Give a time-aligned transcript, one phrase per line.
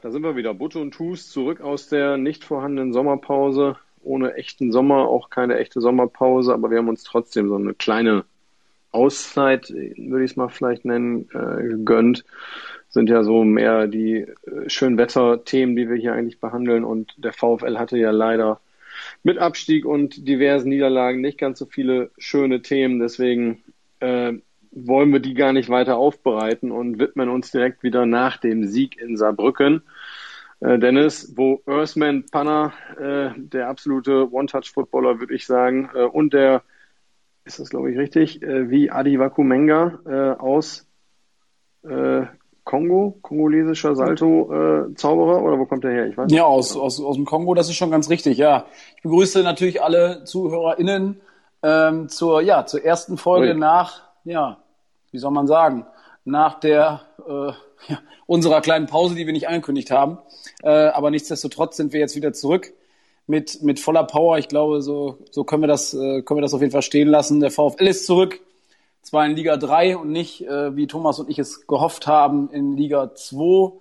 [0.00, 0.54] da sind wir wieder.
[0.54, 3.76] Butte und Tus zurück aus der nicht vorhandenen Sommerpause.
[4.02, 8.24] Ohne echten Sommer, auch keine echte Sommerpause, aber wir haben uns trotzdem so eine kleine
[8.90, 12.24] Auszeit, würde ich es mal vielleicht nennen, äh, gegönnt.
[12.88, 16.84] Sind ja so mehr die äh, Schönwetter-Themen, die wir hier eigentlich behandeln.
[16.84, 18.60] Und der VfL hatte ja leider
[19.22, 22.98] mit Abstieg und diversen Niederlagen nicht ganz so viele schöne Themen.
[23.00, 23.62] Deswegen
[24.00, 24.34] äh,
[24.72, 29.00] wollen wir die gar nicht weiter aufbereiten und widmen uns direkt wieder nach dem Sieg
[29.00, 29.82] in Saarbrücken.
[30.60, 36.62] Äh, Dennis, wo Earthman Panner, äh, der absolute One-Touch-Footballer, würde ich sagen, äh, und der,
[37.44, 40.86] ist das glaube ich richtig, äh, wie Adi Wakumenga äh, aus
[41.84, 42.26] äh,
[42.64, 46.06] Kongo, kongolesischer Salto-Zauberer oder wo kommt der her?
[46.06, 48.66] Ich weiß ja, aus, aus, aus dem Kongo, das ist schon ganz richtig, ja.
[48.96, 51.20] Ich begrüße natürlich alle ZuhörerInnen
[51.62, 53.58] ähm, zur, ja, zur ersten Folge Ui.
[53.58, 54.58] nach ja,
[55.10, 55.86] wie soll man sagen,
[56.24, 57.52] nach der äh,
[57.92, 60.18] ja, unserer kleinen Pause, die wir nicht angekündigt haben.
[60.62, 62.72] Äh, aber nichtsdestotrotz sind wir jetzt wieder zurück
[63.26, 64.38] mit, mit voller Power.
[64.38, 67.08] Ich glaube, so, so können, wir das, äh, können wir das auf jeden Fall stehen
[67.08, 67.40] lassen.
[67.40, 68.40] Der VfL ist zurück.
[69.02, 72.76] Zwar in Liga 3 und nicht, äh, wie Thomas und ich es gehofft haben, in
[72.76, 73.72] Liga 2.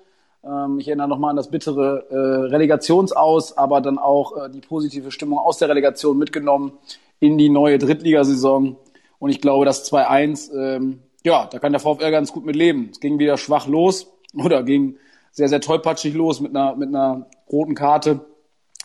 [0.44, 2.16] Ähm, ich erinnere nochmal an das bittere äh,
[2.50, 6.74] Relegationsaus, aber dann auch äh, die positive Stimmung aus der Relegation mitgenommen
[7.20, 8.78] in die neue Drittligasaison.
[9.20, 12.90] Und ich glaube, das 2-1, ähm, ja, da kann der VfL ganz gut mit leben.
[12.92, 14.98] Es ging wieder schwach los oder ging
[15.32, 18.26] sehr, sehr tollpatschig los mit einer, mit einer roten Karte,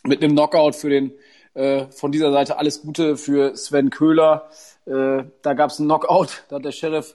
[0.05, 1.12] mit einem Knockout für den,
[1.55, 4.48] äh, von dieser Seite alles Gute für Sven Köhler.
[4.86, 7.14] Äh, da gab es einen Knockout, da hat der Sheriff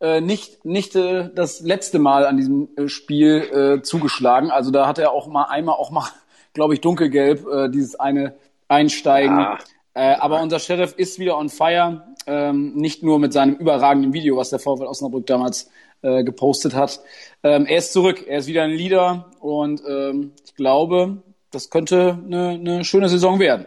[0.00, 4.50] äh, nicht, nicht äh, das letzte Mal an diesem äh, Spiel äh, zugeschlagen.
[4.50, 6.08] Also da hat er auch mal einmal auch mal,
[6.52, 8.34] glaube ich, dunkelgelb, äh, dieses eine
[8.68, 9.38] Einsteigen.
[9.38, 9.58] Ja.
[9.94, 12.06] Äh, aber unser Sheriff ist wieder on fire.
[12.28, 15.70] Ähm, nicht nur mit seinem überragenden Video, was der VfL Osnabrück damals
[16.02, 17.00] äh, gepostet hat.
[17.42, 18.24] Ähm, er ist zurück.
[18.26, 23.40] Er ist wieder ein Leader und ähm, ich glaube, das könnte eine, eine schöne Saison
[23.40, 23.66] werden.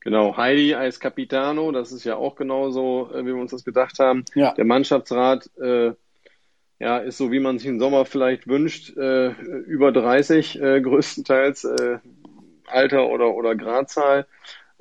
[0.00, 3.98] Genau, Heidi als Capitano, das ist ja auch genauso, äh, wie wir uns das gedacht
[3.98, 4.24] haben.
[4.34, 4.52] Ja.
[4.54, 5.92] Der Mannschaftsrat äh,
[6.80, 11.64] ja, ist so, wie man sich im Sommer vielleicht wünscht, äh, über 30 äh, größtenteils,
[11.64, 11.98] äh,
[12.66, 14.26] Alter oder, oder Gradzahl.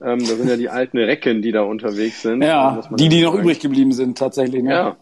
[0.03, 2.41] Ähm, da sind ja die alten Recken, die da unterwegs sind.
[2.41, 4.63] Ja, die, die noch übrig geblieben sind tatsächlich.
[4.63, 4.71] Ne?
[4.71, 4.97] Ja,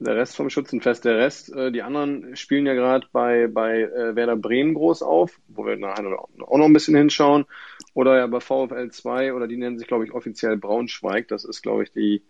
[0.00, 1.04] der Rest vom Schützenfest.
[1.04, 5.38] Der Rest, äh, die anderen spielen ja gerade bei, bei äh, Werder Bremen groß auf,
[5.48, 7.44] wo wir nachher auch noch ein bisschen hinschauen.
[7.94, 11.28] Oder ja bei VfL 2 oder die nennen sich, glaube ich, offiziell Braunschweig.
[11.28, 12.22] Das ist, glaube ich, die,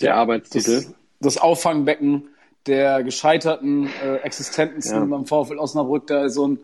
[0.00, 0.76] der ja, Arbeitstitel.
[0.76, 2.28] Das, das Auffangbecken
[2.66, 5.04] der gescheiterten äh, Existenzen ja.
[5.04, 6.06] beim VfL Osnabrück.
[6.06, 6.58] Da ist so ein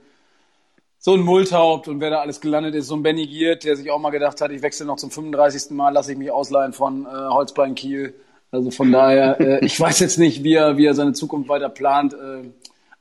[1.02, 3.90] so ein Multhaupt und wer da alles gelandet ist, so ein Benny Giert, der sich
[3.90, 5.70] auch mal gedacht hat, ich wechsle noch zum 35.
[5.70, 8.14] Mal, lasse ich mich ausleihen von äh, Holzbein Kiel.
[8.50, 11.70] Also von daher, äh, ich weiß jetzt nicht, wie er, wie er seine Zukunft weiter
[11.70, 12.50] plant, äh,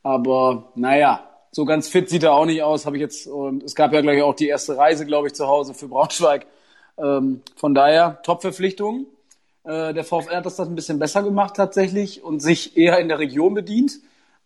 [0.01, 3.75] aber naja, so ganz fit sieht er auch nicht aus, habe ich jetzt, und es
[3.75, 6.45] gab ja gleich auch die erste Reise, glaube ich, zu Hause für Braunschweig.
[6.97, 9.07] Ähm, von daher, Top-Verpflichtung.
[9.65, 13.09] Äh, der VfR hat das, das ein bisschen besser gemacht tatsächlich und sich eher in
[13.09, 13.99] der Region bedient.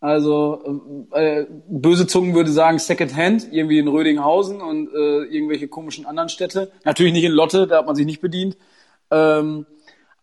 [0.04, 6.06] Also äh, böse Zungen würde sagen Second Hand, irgendwie in Rödinghausen und äh, irgendwelche komischen
[6.06, 6.74] anderen Städte.
[6.84, 8.58] Natürlich nicht in Lotte, da hat man sich nicht bedient.
[9.12, 9.66] Ähm,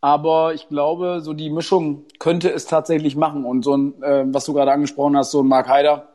[0.03, 3.47] aber ich glaube, so die Mischung könnte es tatsächlich machen.
[3.47, 6.09] Und so ein, äh, was du gerade angesprochen hast, so ein Mark Haider,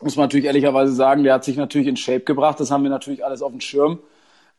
[0.00, 2.60] muss man natürlich ehrlicherweise sagen, der hat sich natürlich in Shape gebracht.
[2.60, 3.98] Das haben wir natürlich alles auf dem Schirm.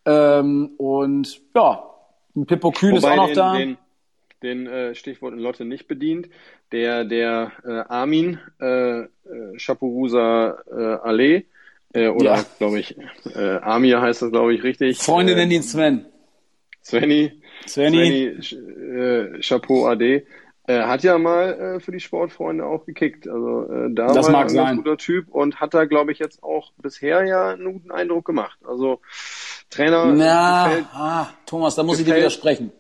[0.06, 1.90] Ähm, und ja,
[2.36, 3.58] ein Pippo Kühn ist auch noch den, da.
[3.58, 3.78] Den,
[4.44, 6.30] den äh, Stichwort in Lotte nicht bedient.
[6.72, 9.08] Der, der äh, Armin äh, äh,
[9.58, 11.46] Chapurusa äh, Allee,
[11.94, 12.46] äh, oder ja.
[12.58, 12.98] glaube ich,
[13.36, 14.98] äh, Amir heißt das, glaube ich, richtig.
[14.98, 16.06] Freunde äh, nennen ihn Sven.
[16.84, 17.32] Sveni.
[17.68, 18.42] Sveni.
[18.42, 20.26] Sveni äh, Chapeau AD.
[20.66, 23.28] Er hat ja mal äh, für die Sportfreunde auch gekickt.
[23.28, 24.76] Also äh, da das war mag ein sein.
[24.78, 28.58] guter Typ und hat da, glaube ich, jetzt auch bisher ja einen guten Eindruck gemacht.
[28.66, 29.00] Also
[29.70, 30.06] Trainer.
[30.08, 32.72] Na, gefällt, ah, Thomas, da muss gefällt, ich dir widersprechen.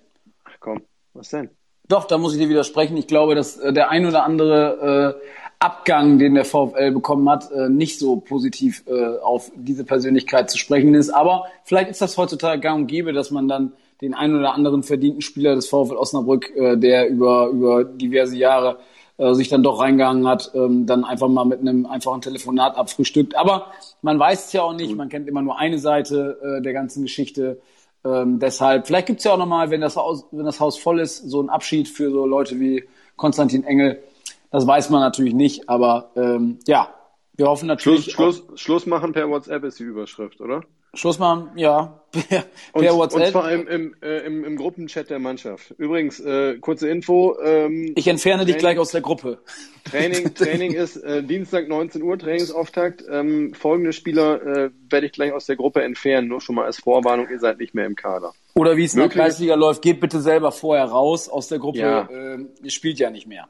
[0.46, 0.82] Ach komm,
[1.14, 1.50] was denn?
[1.88, 2.96] Doch, da muss ich dir widersprechen.
[2.98, 5.28] Ich glaube, dass äh, der ein oder andere äh,
[5.60, 10.58] Abgang, den der VfL bekommen hat, äh, nicht so positiv äh, auf diese Persönlichkeit zu
[10.58, 11.10] sprechen ist.
[11.10, 14.84] Aber vielleicht ist das heutzutage gang und gäbe, dass man dann den ein oder anderen
[14.84, 18.80] verdienten Spieler des VfL Osnabrück, äh, der über, über diverse Jahre
[19.18, 23.36] äh, sich dann doch reingegangen hat, ähm, dann einfach mal mit einem einfachen Telefonat abfrühstückt.
[23.36, 23.68] Aber
[24.02, 27.04] man weiß es ja auch nicht, man kennt immer nur eine Seite äh, der ganzen
[27.04, 27.62] Geschichte.
[28.06, 31.18] Ähm, deshalb, vielleicht gibt's ja auch nochmal, wenn das, Haus, wenn das Haus voll ist,
[31.30, 32.84] so ein Abschied für so Leute wie
[33.16, 34.04] Konstantin Engel.
[34.52, 36.94] Das weiß man natürlich nicht, aber ähm, ja,
[37.36, 38.12] Wir hoffen natürlich.
[38.12, 40.64] Schluss, Schluss, Schluss machen per WhatsApp ist die Überschrift, oder?
[40.96, 43.22] Schluss machen, ja, per, per und, WhatsApp.
[43.22, 45.72] Und zwar im, im, äh, im, im Gruppenchat der Mannschaft.
[45.80, 47.36] Übrigens, äh, kurze Info.
[47.44, 49.40] Ähm, ich entferne Training, dich gleich aus der Gruppe.
[49.90, 53.04] Training, Training ist äh, Dienstag 19 Uhr, Trainingsauftakt.
[53.10, 56.80] Ähm, folgende Spieler äh, werde ich gleich aus der Gruppe entfernen, nur schon mal als
[56.80, 58.34] Vorwarnung, ihr seid nicht mehr im Kader.
[58.54, 61.80] Oder wie es in der Kreisliga läuft, geht bitte selber vorher raus aus der Gruppe,
[61.80, 62.08] ja.
[62.12, 63.48] äh, ihr spielt ja nicht mehr.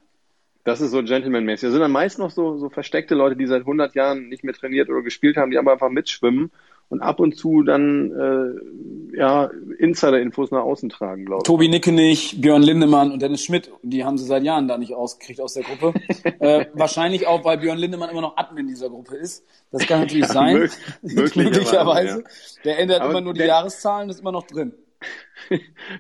[0.64, 1.68] Das ist so Gentleman-mäßig.
[1.68, 4.54] Da sind dann meist noch so, so versteckte Leute, die seit 100 Jahren nicht mehr
[4.54, 6.52] trainiert oder gespielt haben, die aber einfach mitschwimmen
[6.94, 9.50] und ab und zu dann äh, ja
[9.80, 11.48] Insider-Infos nach außen tragen, glaube ich.
[11.48, 15.42] Tobi Nickenich, Björn Lindemann und Dennis Schmidt, die haben sie seit Jahren da nicht ausgekriegt
[15.42, 16.00] aus der Gruppe.
[16.40, 19.44] äh, wahrscheinlich auch, weil Björn Lindemann immer noch Admin dieser Gruppe ist.
[19.72, 20.54] Das kann natürlich ja, sein.
[21.02, 22.20] Möglich, möglicherweise.
[22.20, 22.26] Ja.
[22.64, 24.74] Der ändert aber immer nur die der, Jahreszahlen, ist immer noch drin.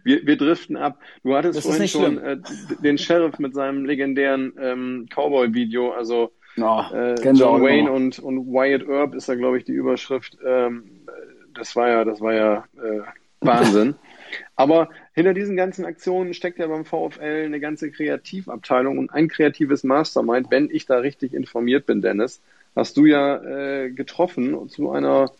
[0.03, 0.99] wir, wir driften ab.
[1.23, 2.37] Du hattest das vorhin schon äh,
[2.83, 8.87] den Sheriff mit seinem legendären ähm, Cowboy-Video, also Oh, äh, John Wayne und, und Wyatt
[8.87, 10.37] Earp ist da, glaube ich, die Überschrift.
[10.45, 11.05] Ähm,
[11.53, 13.01] das war ja, das war ja äh,
[13.41, 13.95] Wahnsinn.
[14.55, 19.83] Aber hinter diesen ganzen Aktionen steckt ja beim VfL eine ganze Kreativabteilung und ein kreatives
[19.83, 22.41] Mastermind, wenn ich da richtig informiert bin, Dennis,
[22.75, 25.31] hast du ja äh, getroffen zu einer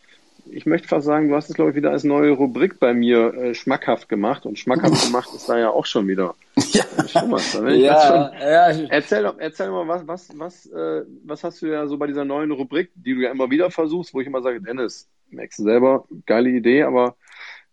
[0.46, 3.34] ich möchte fast sagen, du hast es, glaube ich, wieder als neue Rubrik bei mir
[3.34, 4.46] äh, schmackhaft gemacht.
[4.46, 6.36] Und schmackhaft gemacht ist da ja auch schon wieder.
[6.72, 7.76] Ja, schon was, ne?
[7.76, 8.88] ja, schon, ja.
[8.90, 12.52] Erzähl, erzähl mal, was, was, was, äh, was hast du ja so bei dieser neuen
[12.52, 16.06] Rubrik, die du ja immer wieder versuchst, wo ich immer sage, Dennis, merkst du selber,
[16.26, 17.16] geile Idee, aber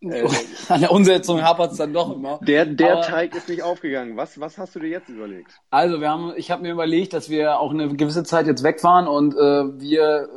[0.02, 0.26] äh,
[0.68, 2.40] An der Umsetzung hapert es dann doch immer.
[2.42, 4.16] Der, der Aber, Teig ist nicht aufgegangen.
[4.16, 5.60] Was, was hast du dir jetzt überlegt?
[5.70, 8.82] Also wir haben, ich habe mir überlegt, dass wir auch eine gewisse Zeit jetzt weg
[8.82, 10.28] waren und äh, wir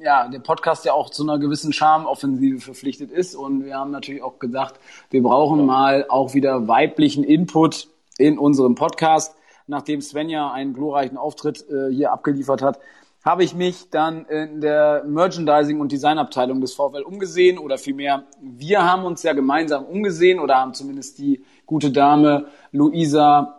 [0.00, 3.34] ja, der Podcast ja auch zu einer gewissen Charmoffensive verpflichtet ist.
[3.34, 4.80] Und wir haben natürlich auch gesagt,
[5.10, 9.36] wir brauchen mal auch wieder weiblichen Input in unserem Podcast.
[9.66, 12.78] Nachdem Svenja einen glorreichen Auftritt äh, hier abgeliefert hat,
[13.26, 18.84] habe ich mich dann in der Merchandising- und Designabteilung des VfL umgesehen oder vielmehr, wir
[18.84, 23.55] haben uns ja gemeinsam umgesehen oder haben zumindest die gute Dame Luisa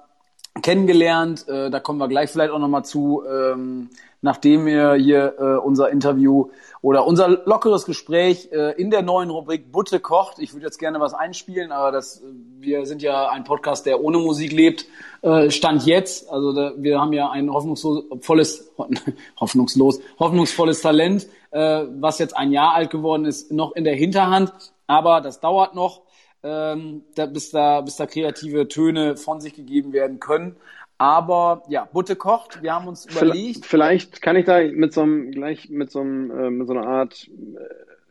[0.61, 1.47] kennengelernt.
[1.47, 3.23] Äh, da kommen wir gleich vielleicht auch nochmal zu.
[3.27, 3.89] Ähm,
[4.21, 6.49] nachdem wir hier äh, unser Interview
[6.81, 10.39] oder unser lockeres Gespräch äh, in der neuen Rubrik Butte kocht.
[10.39, 12.23] Ich würde jetzt gerne was einspielen, aber das,
[12.59, 14.85] wir sind ja ein Podcast, der ohne Musik lebt.
[15.21, 18.71] Äh, Stand jetzt, also da, wir haben ja ein hoffnungsvolles,
[19.39, 24.51] hoffnungslos, hoffnungsvolles Talent, äh, was jetzt ein Jahr alt geworden ist, noch in der Hinterhand.
[24.87, 26.01] Aber das dauert noch,
[26.43, 30.55] ähm, da, bis da, bis da kreative Töne von sich gegeben werden können.
[30.97, 32.63] Aber ja, Butte kocht.
[32.63, 33.65] Wir haben uns überlegt.
[33.65, 36.87] Vielleicht kann ich da mit so einem gleich mit so einem äh, mit so einer
[36.87, 37.59] Art äh,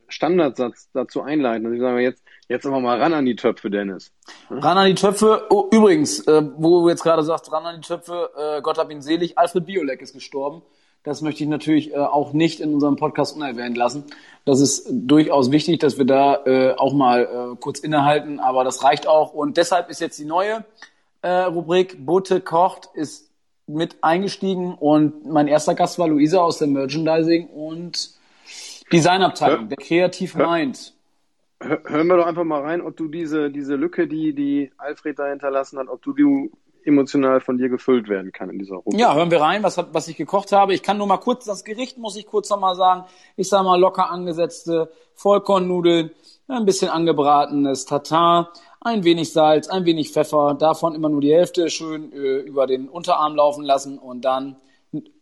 [0.08, 1.67] Standardsatz dazu einleiten.
[1.67, 4.12] Also ich sage jetzt jetzt aber mal ran an die Töpfe, Dennis.
[4.49, 4.58] Hm?
[4.58, 5.46] Ran an die Töpfe.
[5.50, 8.31] Oh, übrigens, äh, wo du jetzt gerade sagst, ran an die Töpfe.
[8.37, 9.37] Äh, Gott hab ihn selig.
[9.37, 10.62] Alfred Biolek ist gestorben.
[11.06, 14.06] Das möchte ich natürlich äh, auch nicht in unserem Podcast unerwähnt lassen.
[14.44, 18.82] Das ist durchaus wichtig, dass wir da äh, auch mal äh, kurz innehalten, aber das
[18.82, 19.32] reicht auch.
[19.32, 20.64] Und deshalb ist jetzt die neue
[21.23, 23.31] äh, Rubrik Butte kocht ist
[23.69, 28.11] mit eingestiegen und mein erster Gast war Luisa aus der Merchandising und
[28.93, 30.93] Designabteilung, hör, der Kreativ Mind.
[31.61, 35.29] hören wir doch einfach mal rein, ob du diese, diese Lücke, die, die Alfred da
[35.29, 36.50] hinterlassen hat, ob du die
[36.86, 38.98] emotional von dir gefüllt werden kann in dieser Rubrik.
[38.98, 40.74] Ja, hören wir rein, was, was ich gekocht habe.
[40.74, 43.04] Ich kann nur mal kurz, das Gericht muss ich kurz nochmal sagen.
[43.36, 46.10] Ich sage mal locker angesetzte Vollkornnudeln,
[46.48, 51.70] ein bisschen angebratenes Tatar, ein wenig Salz, ein wenig Pfeffer, davon immer nur die Hälfte
[51.70, 54.56] schön äh, über den Unterarm laufen lassen und dann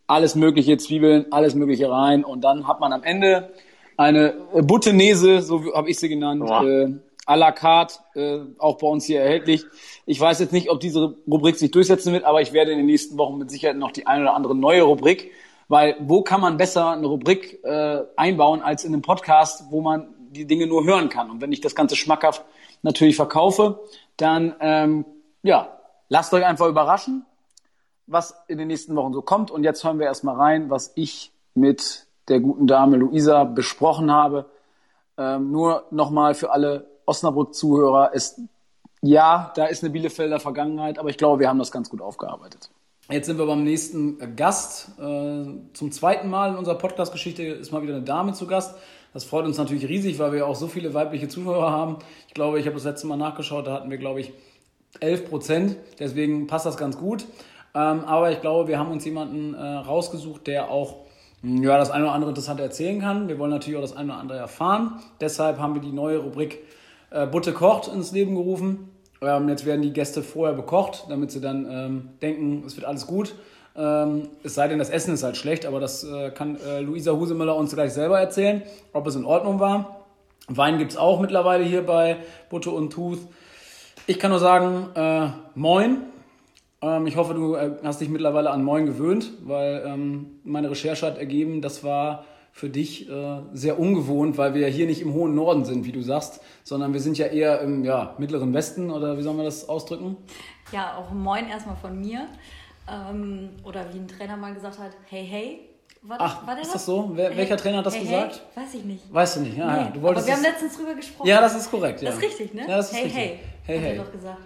[0.07, 3.51] alles mögliche Zwiebeln, alles mögliche rein und dann hat man am Ende
[3.97, 6.91] eine Buttenese, so habe ich sie genannt, äh,
[7.25, 9.65] à la carte, äh, auch bei uns hier erhältlich.
[10.05, 12.85] Ich weiß jetzt nicht, ob diese Rubrik sich durchsetzen wird, aber ich werde in den
[12.85, 15.31] nächsten Wochen mit Sicherheit noch die eine oder andere neue Rubrik,
[15.67, 20.13] weil wo kann man besser eine Rubrik äh, einbauen als in einem Podcast, wo man
[20.29, 21.31] die Dinge nur hören kann.
[21.31, 22.43] Und wenn ich das Ganze schmackhaft
[22.83, 23.79] natürlich verkaufe,
[24.17, 25.05] dann ähm,
[25.41, 25.79] ja,
[26.09, 27.25] lasst euch einfach überraschen,
[28.05, 29.49] was in den nächsten Wochen so kommt.
[29.49, 34.45] Und jetzt hören wir erstmal rein, was ich mit der guten Dame Luisa besprochen habe.
[35.17, 38.39] Ähm, nur nochmal für alle Osnabrück-Zuhörer, es
[39.01, 42.71] ja, da ist eine Bielefelder Vergangenheit, aber ich glaube, wir haben das ganz gut aufgearbeitet.
[43.09, 44.89] Jetzt sind wir beim nächsten Gast.
[44.97, 48.75] Äh, zum zweiten Mal in unserer Podcast-Geschichte ist mal wieder eine Dame zu Gast.
[49.13, 51.99] Das freut uns natürlich riesig, weil wir auch so viele weibliche Zuhörer haben.
[52.27, 54.33] Ich glaube, ich habe das letzte Mal nachgeschaut, da hatten wir, glaube ich,
[55.01, 55.77] 11 Prozent.
[55.99, 57.25] Deswegen passt das ganz gut.
[57.75, 61.05] Ähm, aber ich glaube, wir haben uns jemanden äh, rausgesucht, der auch
[61.41, 63.27] hm, ja, das eine oder andere Interessante erzählen kann.
[63.27, 64.99] Wir wollen natürlich auch das eine oder andere erfahren.
[65.21, 66.63] Deshalb haben wir die neue Rubrik
[67.15, 68.89] äh, Butte kocht ins Leben gerufen.
[69.21, 73.07] Ähm, jetzt werden die Gäste vorher bekocht, damit sie dann ähm, denken, es wird alles
[73.07, 73.35] gut.
[73.77, 77.13] Ähm, es sei denn, das Essen ist halt schlecht, aber das äh, kann äh, Luisa
[77.13, 80.05] Husemüller uns gleich selber erzählen, ob es in Ordnung war.
[80.47, 82.17] Wein gibt es auch mittlerweile hier bei
[82.49, 83.19] Butte und Tooth.
[84.07, 86.03] Ich kann nur sagen, äh, moin.
[86.81, 91.05] Ähm, ich hoffe, du äh, hast dich mittlerweile an moin gewöhnt, weil ähm, meine Recherche
[91.05, 95.13] hat ergeben, das war für dich äh, sehr ungewohnt, weil wir ja hier nicht im
[95.13, 98.91] hohen Norden sind, wie du sagst, sondern wir sind ja eher im ja, mittleren Westen
[98.91, 100.15] oder wie soll man das ausdrücken?
[100.71, 102.29] Ja, auch moin erstmal von mir.
[102.89, 105.69] Ähm, oder wie ein Trainer mal gesagt hat, hey, hey.
[106.01, 107.11] War Ach, war ist das so?
[107.13, 108.41] Wer, hey, welcher Trainer hat das hey, gesagt?
[108.53, 108.63] Hey?
[108.63, 109.13] Weiß ich nicht.
[109.13, 109.73] Weißt du nicht, ja.
[109.73, 109.81] Nee.
[109.81, 109.89] ja.
[109.89, 111.27] Du wolltest Aber wir haben letztens drüber gesprochen.
[111.27, 112.01] Ja, das ist korrekt.
[112.03, 112.09] Ja.
[112.09, 112.61] Das ist richtig, ne?
[112.61, 113.21] Ja, das ist hey, richtig.
[113.21, 113.97] hey, hey, hat hey.
[113.97, 114.41] er doch gesagt.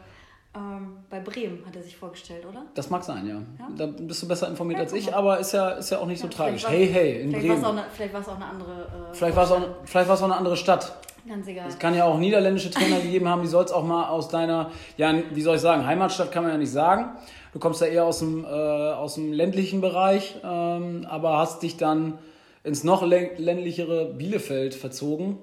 [0.60, 2.64] Ähm, bei Bremen hat er sich vorgestellt, oder?
[2.76, 3.36] Das mag sein, ja.
[3.36, 3.68] Ja?
[3.78, 6.20] Da bist du besser informiert Ja, als ich, aber ist ja, ist ja auch nicht
[6.20, 6.66] so Ja, tragisch.
[6.66, 7.66] vielleicht Hey, hey, in Vielleicht Bremen.
[7.66, 8.72] auch, eine- vielleicht war es auch eine andere.
[8.72, 10.96] Äh, Vielleicht war es auch, vielleicht war es auch eine andere Stadt.
[11.28, 11.68] Ganz egal.
[11.68, 14.72] Es kann ja auch niederländische Trainer gegeben haben, die soll es auch mal aus deiner,
[14.98, 17.12] ja, wie soll ich sagen, Heimatstadt kann man ja nicht sagen.
[17.54, 21.78] Du kommst ja eher aus dem, äh, aus dem ländlichen Bereich, ähm, aber hast dich
[21.78, 22.18] dann
[22.64, 25.38] ins noch lä- ländlichere Bielefeld verzogen.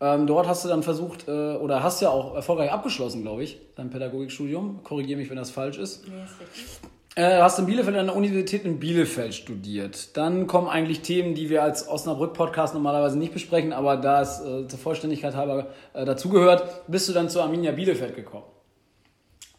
[0.00, 3.58] Ähm, dort hast du dann versucht, äh, oder hast ja auch erfolgreich abgeschlossen, glaube ich,
[3.76, 4.82] dein Pädagogikstudium.
[4.84, 6.06] Korrigiere mich, wenn das falsch ist.
[6.06, 6.80] Nee, ist richtig.
[7.18, 10.14] Äh, hast in Bielefeld an der Universität in Bielefeld studiert.
[10.18, 14.68] Dann kommen eigentlich Themen, die wir als Osnabrück-Podcast normalerweise nicht besprechen, aber da es äh,
[14.68, 18.44] zur Vollständigkeit halber äh, dazugehört, bist du dann zur Arminia Bielefeld gekommen.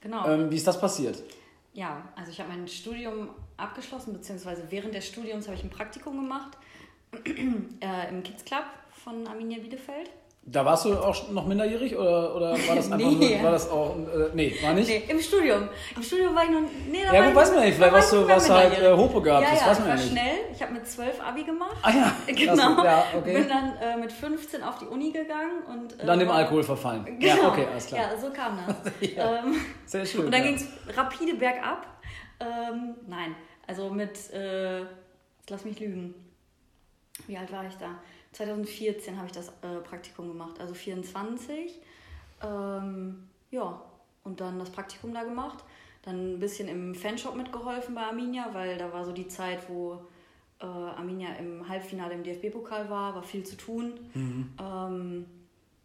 [0.02, 0.28] Genau.
[0.28, 1.24] Ähm, wie ist das passiert?
[1.74, 6.16] Ja, also ich habe mein Studium abgeschlossen, beziehungsweise während des Studiums habe ich ein Praktikum
[6.16, 6.60] gemacht
[7.26, 8.66] äh, im Kids Club
[9.04, 10.12] von Arminia Bielefeld.
[10.50, 13.36] Da warst du auch noch minderjährig oder, oder war das einfach Nee.
[13.36, 14.88] nur, war das auch, äh, nee, war nicht?
[14.88, 15.68] Nee, im Studium.
[15.94, 16.62] Im Studium war ich noch.
[16.90, 17.76] Nee, da Ja, gut, ich weiß man nicht.
[17.76, 19.90] Vielleicht war warst du, warst halt äh, Hope gehabt, ja, das ja, weiß ich man
[19.90, 20.12] war ja nicht.
[20.14, 20.34] schnell.
[20.54, 21.76] Ich habe mit 12 Abi gemacht.
[21.82, 22.84] Ah ja, Genau.
[22.84, 23.34] ja, okay.
[23.34, 26.00] Bin dann äh, mit 15 auf die Uni gegangen und.
[26.00, 27.04] Äh, Dann dem Alkohol verfallen.
[27.06, 27.26] Genau.
[27.26, 28.02] Ja, okay, alles klar.
[28.14, 28.94] Ja, so kam das.
[29.16, 29.40] Ja.
[29.40, 30.26] ähm, Sehr schön.
[30.26, 30.48] und dann ja.
[30.48, 31.86] ging es rapide bergab.
[32.40, 33.36] Ähm, nein,
[33.68, 34.84] also mit, äh,
[35.50, 36.14] lass mich lügen.
[37.28, 38.00] Wie alt war ich da?
[38.34, 41.80] 2014 habe ich das äh, Praktikum gemacht, also 24.
[42.44, 43.82] Ähm, ja,
[44.24, 45.64] und dann das Praktikum da gemacht.
[46.04, 50.02] Dann ein bisschen im Fanshop mitgeholfen bei Arminia, weil da war so die Zeit, wo
[50.60, 53.94] äh, Arminia im Halbfinale im DFB-Pokal war, war viel zu tun.
[54.60, 55.26] Ähm,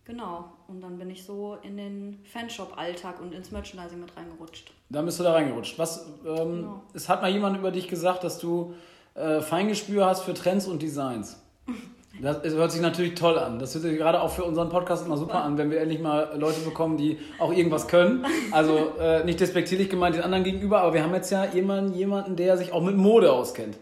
[0.05, 4.73] genau, und dann bin ich so in den Fanshop-Alltag und ins Merchandising mit reingerutscht.
[4.91, 5.79] Dann bist du da reingerutscht.
[5.79, 6.83] Was, ähm, Genau.
[6.95, 8.75] Es hat mal jemand über dich gesagt, dass du
[9.15, 11.43] äh, Feingespür hast für Trends und Designs.
[12.23, 13.59] Das hört sich natürlich toll an.
[13.59, 16.31] Das hört sich gerade auch für unseren Podcast immer super an, wenn wir endlich mal
[16.39, 18.25] Leute bekommen, die auch irgendwas können.
[18.53, 22.37] Also äh, nicht despektierlich gemeint den anderen gegenüber, aber wir haben jetzt ja jemanden, jemanden,
[22.37, 23.77] der sich auch mit Mode auskennt.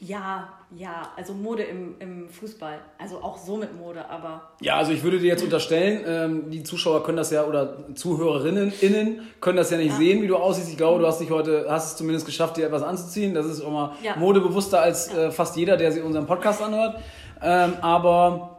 [0.00, 2.78] Ja, ja, also Mode im, im Fußball.
[2.98, 6.62] Also auch so mit Mode, aber Ja, also ich würde dir jetzt unterstellen, ähm, die
[6.62, 10.70] Zuschauer können das ja oder Zuhörerinnen innen können das ja nicht sehen, wie du aussiehst.
[10.70, 13.34] Ich glaube, du hast dich heute, hast es zumindest geschafft, dir etwas anzuziehen.
[13.34, 14.14] Das ist immer Ja.
[14.14, 17.00] modebewusster als äh, fast jeder, der sich unseren Podcast anhört.
[17.42, 18.58] Ähm, aber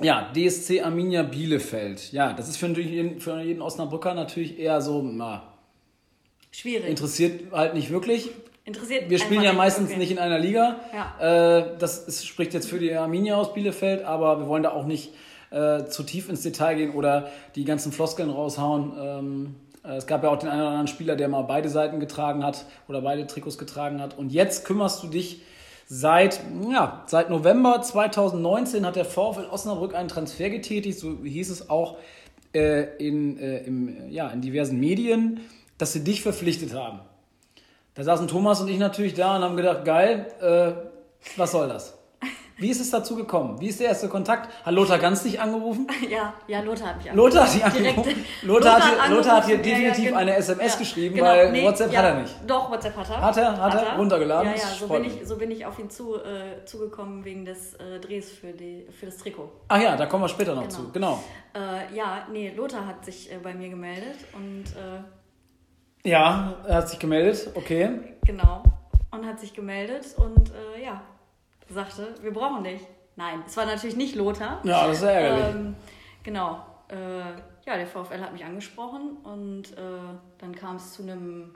[0.00, 2.12] ja, DSC Arminia Bielefeld.
[2.12, 5.42] Ja, das ist für, natürlich jeden, für jeden Osnabrücker natürlich eher so, na,
[6.50, 6.88] schwierig.
[6.88, 8.30] interessiert halt nicht wirklich.
[8.64, 9.98] Interessiert Wir spielen ja meistens okay.
[9.98, 10.76] nicht in einer Liga.
[10.92, 11.58] Ja.
[11.58, 14.86] Äh, das ist, spricht jetzt für die Arminia aus Bielefeld, aber wir wollen da auch
[14.86, 15.12] nicht
[15.50, 18.92] äh, zu tief ins Detail gehen oder die ganzen Floskeln raushauen.
[19.00, 22.00] Ähm, äh, es gab ja auch den einen oder anderen Spieler, der mal beide Seiten
[22.00, 24.16] getragen hat oder beide Trikots getragen hat.
[24.16, 25.42] Und jetzt kümmerst du dich
[25.92, 31.68] seit, ja, seit November 2019 hat der VfL Osnabrück einen Transfer getätigt, so hieß es
[31.68, 31.98] auch
[32.54, 35.40] äh, in, äh, im, ja, in diversen Medien,
[35.78, 37.00] dass sie dich verpflichtet haben.
[37.94, 40.72] Da saßen Thomas und ich natürlich da und haben gedacht, geil, äh,
[41.36, 41.98] was soll das?
[42.60, 43.58] Wie ist es dazu gekommen?
[43.60, 44.48] Wie ist der erste Kontakt?
[44.64, 45.86] Hat Lothar ganz dich angerufen?
[46.08, 48.24] Ja, ja, Lothar hat mich Lothar hat dich angerufen.
[48.42, 49.70] Lothar, hat, hat hier- Lothar hat hier angerufen.
[49.70, 51.26] Ja, definitiv ja, gen- eine SMS ja, geschrieben, genau.
[51.28, 52.34] weil Nee, WhatsApp hat er nicht.
[52.46, 53.20] Doch, WhatsApp hat er.
[53.20, 53.56] Hat er?
[53.60, 53.96] Hat er?
[53.96, 54.50] Runtergeladen?
[54.52, 57.74] Ja, ja, so bin, ich, so bin ich auf ihn zu, äh, zugekommen wegen des
[57.74, 59.50] äh, Drehs für, die, für das Trikot.
[59.68, 60.74] Ach ja, da kommen wir später noch Genau.
[60.74, 60.90] zu.
[60.92, 61.24] Genau.
[61.54, 66.88] Äh, ja, nee, Lothar hat sich äh, bei mir gemeldet und äh, Ja, er hat
[66.88, 67.50] sich gemeldet.
[67.54, 67.90] Okay.
[68.24, 68.62] genau,
[69.10, 71.02] und hat sich gemeldet und äh, ja,
[71.74, 72.80] sagte, wir brauchen dich.
[73.16, 74.60] Nein, es war natürlich nicht Lothar.
[74.64, 75.54] Ja, das ist ärgerlich.
[75.54, 75.76] Ähm,
[76.22, 76.64] genau.
[76.88, 77.20] Äh,
[77.66, 81.54] ja, der VfL hat mich angesprochen und äh, dann kam es zu einem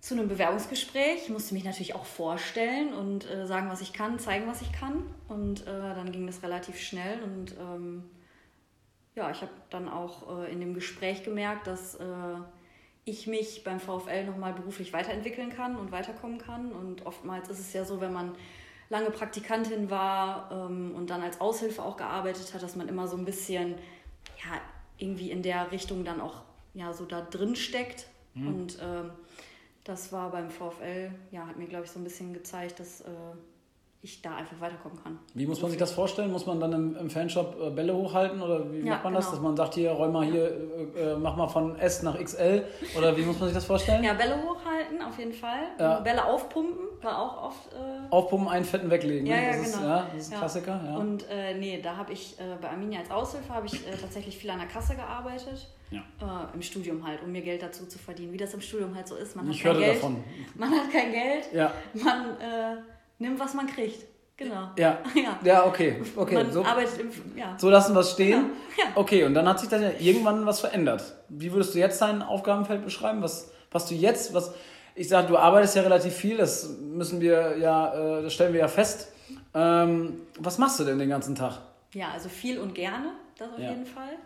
[0.00, 1.24] zu einem Bewerbungsgespräch.
[1.24, 4.70] Ich musste mich natürlich auch vorstellen und äh, sagen, was ich kann, zeigen, was ich
[4.70, 5.02] kann.
[5.26, 8.04] Und äh, dann ging das relativ schnell und ähm,
[9.16, 12.04] ja, ich habe dann auch äh, in dem Gespräch gemerkt, dass äh,
[13.04, 16.70] ich mich beim VfL nochmal beruflich weiterentwickeln kann und weiterkommen kann.
[16.70, 18.34] Und oftmals ist es ja so, wenn man
[18.88, 23.16] lange Praktikantin war ähm, und dann als Aushilfe auch gearbeitet hat, dass man immer so
[23.16, 23.76] ein bisschen
[24.38, 24.60] ja,
[24.98, 26.42] irgendwie in der Richtung dann auch
[26.74, 28.06] ja, so da drin steckt.
[28.34, 29.12] Und ähm,
[29.82, 33.04] das war beim VfL, ja, hat mir, glaube ich, so ein bisschen gezeigt, dass äh,
[34.06, 35.18] ich da einfach weiterkommen kann.
[35.34, 36.32] Wie muss man sich das vorstellen?
[36.32, 39.26] Muss man dann im, im Fanshop äh, Bälle hochhalten oder wie Ja, macht man das?
[39.26, 39.36] genau.
[39.36, 40.44] Dass man sagt, hier, räum mal hier,
[40.96, 42.64] äh, äh, mach mal von S nach XL
[42.96, 44.02] oder wie muss man sich das vorstellen?
[44.02, 45.58] Ja, Bälle hochhalten, auf jeden Fall.
[45.78, 46.00] Ja.
[46.00, 47.72] Bälle aufpumpen, war auch oft.
[47.74, 49.26] Äh, Aufpumpen, einen fetten weglegen.
[49.26, 49.42] Ja, ne?
[49.42, 49.88] ja, das Ist, genau.
[49.88, 50.38] ja, das ist ein Ja.
[50.38, 50.80] Klassiker.
[50.86, 50.96] Ja.
[50.96, 54.50] Und äh, nee, da habe ich äh, bei Arminia als Aushilfe habe ich tatsächlich viel
[54.50, 55.68] an der Kasse gearbeitet.
[55.90, 56.02] Ja.
[56.52, 58.32] Im Studium halt, um mir Geld dazu zu verdienen.
[58.32, 59.36] Wie das im Studium halt so ist.
[59.36, 59.96] Man Ich hat kein hörte Geld.
[60.02, 60.24] davon.
[60.56, 61.52] Man hat kein Geld.
[61.52, 61.72] ja.
[61.94, 62.36] Man
[63.18, 64.04] nimmt, was man kriegt.
[64.36, 64.70] Genau.
[64.78, 64.98] Ja.
[65.14, 65.38] Ja.
[65.42, 66.02] Ja, okay.
[66.14, 66.34] okay.
[66.34, 67.10] man So, arbeitet im.
[67.36, 67.56] Ja.
[67.58, 68.50] so lassen wir es stehen.
[68.76, 68.90] Ja, ja.
[68.94, 71.14] Okay, und dann hat sich dann ja irgendwann was verändert.
[71.28, 73.22] Wie würdest du jetzt dein Aufgabenfeld beschreiben?
[73.22, 74.52] Was, was du jetzt, was.
[74.94, 78.60] Ich sage, du arbeitest ja relativ viel, das müssen wir ja, äh, das stellen wir
[78.60, 79.12] ja fest.
[79.54, 81.60] Ähm, was machst du denn den ganzen Tag?
[81.92, 83.70] Ja, also viel und gerne, das auf Ja.
[83.70, 84.16] jeden Fall.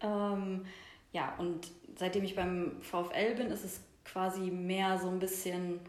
[0.00, 0.64] Ähm,
[1.12, 5.80] ja, und seitdem ich beim VfL bin, ist es quasi mehr so ein bisschen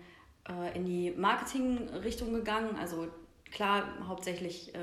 [0.50, 2.76] äh, in die Marketing-Richtung gegangen.
[2.80, 3.08] Also
[3.52, 4.78] klar, hauptsächlich äh,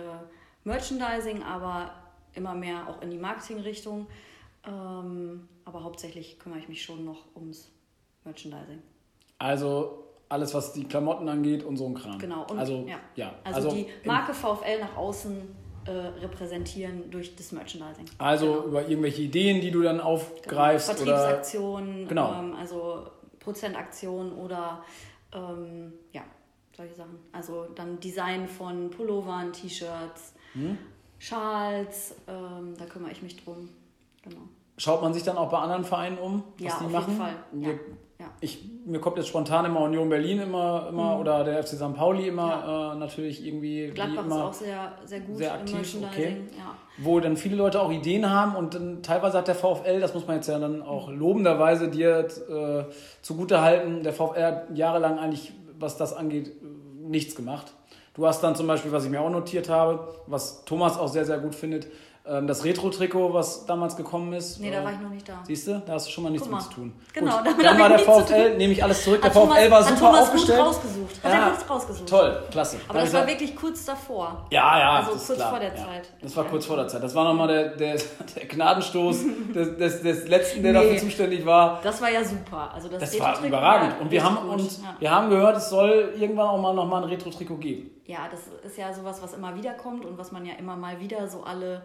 [0.65, 1.93] Merchandising, aber
[2.35, 4.07] immer mehr auch in die Marketing-Richtung.
[4.67, 7.71] Ähm, aber hauptsächlich kümmere ich mich schon noch ums
[8.25, 8.81] Merchandising.
[9.39, 12.19] Also alles, was die Klamotten angeht und so ein Kram.
[12.19, 12.47] Genau.
[12.49, 12.97] Und, also, ja.
[13.17, 13.35] ja.
[13.45, 18.07] Also, die im- Marke VfL nach außen äh, repräsentieren durch das Merchandising.
[18.19, 18.65] Also Genau.
[18.67, 22.33] über irgendwelche Ideen, die du dann aufgreifst oder Vertriebsaktionen, Genau.
[22.39, 23.09] ähm, also
[23.41, 24.85] Prozentaktionen oder
[25.33, 26.23] ähm, ja,
[26.77, 27.19] solche Sachen.
[27.33, 30.77] Also dann Design von Pullovern, T-Shirts, Hm?
[31.19, 33.69] Schals, ähm, da kümmere ich mich drum.
[34.23, 34.43] Genau.
[34.77, 37.09] schaut man sich dann auch bei anderen Vereinen um, was Ja, die auf machen.
[37.13, 37.35] jeden Fall.
[37.55, 37.69] Ja.
[37.69, 37.81] Wir,
[38.23, 38.29] Ja.
[38.41, 41.95] ich, mir kommt jetzt spontan immer Union Berlin immer, immer oder der FC St.
[41.95, 45.97] Pauli immer äh, natürlich irgendwie wie Gladbach ist immer, auch sehr, sehr gut sehr aktiv,
[46.05, 46.37] okay.
[46.57, 46.77] Ja.
[46.99, 50.27] wo dann viele Leute auch Ideen haben und dann teilweise hat der VfL, das muss
[50.27, 52.85] man jetzt ja dann auch lobenderweise dir äh,
[53.23, 56.53] zugute halten, der VfL hat jahrelang eigentlich, was das angeht,
[57.01, 57.73] nichts gemacht.
[58.15, 61.25] Du hast dann zum Beispiel, was ich mir auch notiert habe, was Thomas auch sehr,
[61.25, 61.89] sehr gut findet,
[62.25, 64.61] das Retro-Trikot, was damals gekommen ist.
[64.61, 65.41] Nee, äh, da war ich noch nicht da.
[65.45, 66.69] Siehst du, da hast du schon mal nichts Guck mit mal.
[66.69, 66.93] zu tun.
[67.13, 69.21] Genau, Gut, damit dann war der VfL, nehme ich alles zurück.
[69.23, 70.61] Der Hat Thomas- VfL war hat super Thomas gut aufgestellt.
[70.61, 71.25] rausgesucht.
[71.25, 72.09] Hat er gut rausgesucht.
[72.09, 72.77] Toll, klasse.
[72.87, 74.47] Aber Dann das war hab ich wirklich kurz davor.
[74.51, 74.91] ja, ja.
[74.99, 75.51] Also kurz klar.
[75.51, 75.75] vor der ja.
[75.75, 76.13] Zeit.
[76.23, 77.03] Das war kurz vor der Zeit.
[77.03, 77.97] Das war nochmal der, der,
[78.37, 79.17] der Gnadenstoß
[79.55, 80.79] des, des, des Letzten, der Nee.
[80.85, 81.81] dafür zuständig war.
[81.83, 82.71] Das war ja super.
[82.73, 83.95] Also das, Das war überragend.
[83.95, 84.61] war Und wir haben, gut.
[84.61, 84.95] uns, ja.
[84.99, 87.91] wir haben gehört, es soll irgendwann auch mal nochmal ein Retro-Trikot geben.
[88.07, 91.01] ja, das ist ja sowas, was immer wieder kommt und was man ja immer mal
[91.01, 91.83] wieder so alle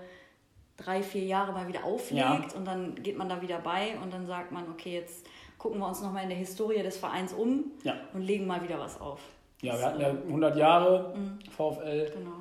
[0.77, 2.41] drei, vier Jahre mal wieder auflegt Ja.
[2.55, 5.25] und dann geht man da wieder bei und dann sagt man, okay, jetzt
[5.57, 7.93] gucken wir uns nochmal in der Historie des Vereins um Ja.
[8.13, 9.19] und legen mal wieder was auf.
[9.61, 11.13] Ja, Das, wir hatten ja äh, 100 Jahre
[11.55, 12.31] VfL Genau.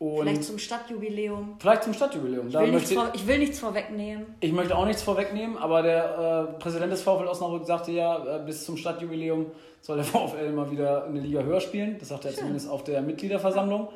[0.00, 1.54] und Vielleicht zum Stadtjubiläum.
[1.60, 2.48] vielleicht zum Stadtjubiläum.
[2.48, 4.26] Ich will, nichts möchte, vor, ich will nichts vorwegnehmen.
[4.40, 8.42] ich möchte auch nichts vorwegnehmen, aber der äh, Präsident des VfL Osnabrück sagte ja, äh,
[8.44, 9.46] bis zum Stadtjubiläum
[9.80, 11.98] soll der VfL mal wieder eine Liga höher spielen.
[12.00, 13.88] Das sagt er zumindest auf der Mitgliederversammlung.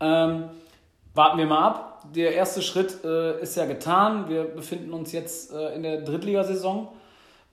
[0.00, 0.50] Ähm,
[1.14, 1.93] warten wir mal ab.
[2.12, 4.28] Der erste Schritt äh, ist ja getan.
[4.28, 6.88] Wir befinden uns jetzt äh, in der Drittligasaison.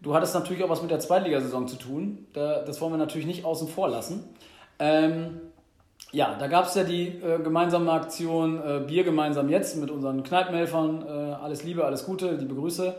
[0.01, 2.27] Du hattest natürlich auch was mit der Zweitligasaison zu tun.
[2.33, 4.23] Da, das wollen wir natürlich nicht außen vor lassen.
[4.79, 5.39] Ähm,
[6.11, 10.23] ja, da gab es ja die äh, gemeinsame Aktion äh, Bier gemeinsam jetzt mit unseren
[10.23, 11.05] Kneipenhelfern.
[11.07, 11.11] Äh,
[11.41, 12.95] alles Liebe, alles Gute, liebe Grüße.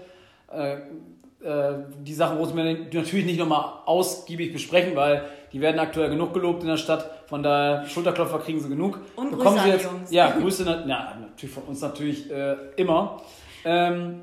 [1.44, 6.32] Äh, die Sachen muss man natürlich nicht nochmal ausgiebig besprechen, weil die werden aktuell genug
[6.32, 7.10] gelobt in der Stadt.
[7.26, 9.00] Von daher, Schulterklopfer kriegen sie genug.
[9.16, 10.10] Und Bekommen Grüße sie an jetzt, die Jungs.
[10.10, 13.20] Ja, Grüße, na, ja, natürlich von uns natürlich äh, immer.
[13.64, 14.22] Ähm,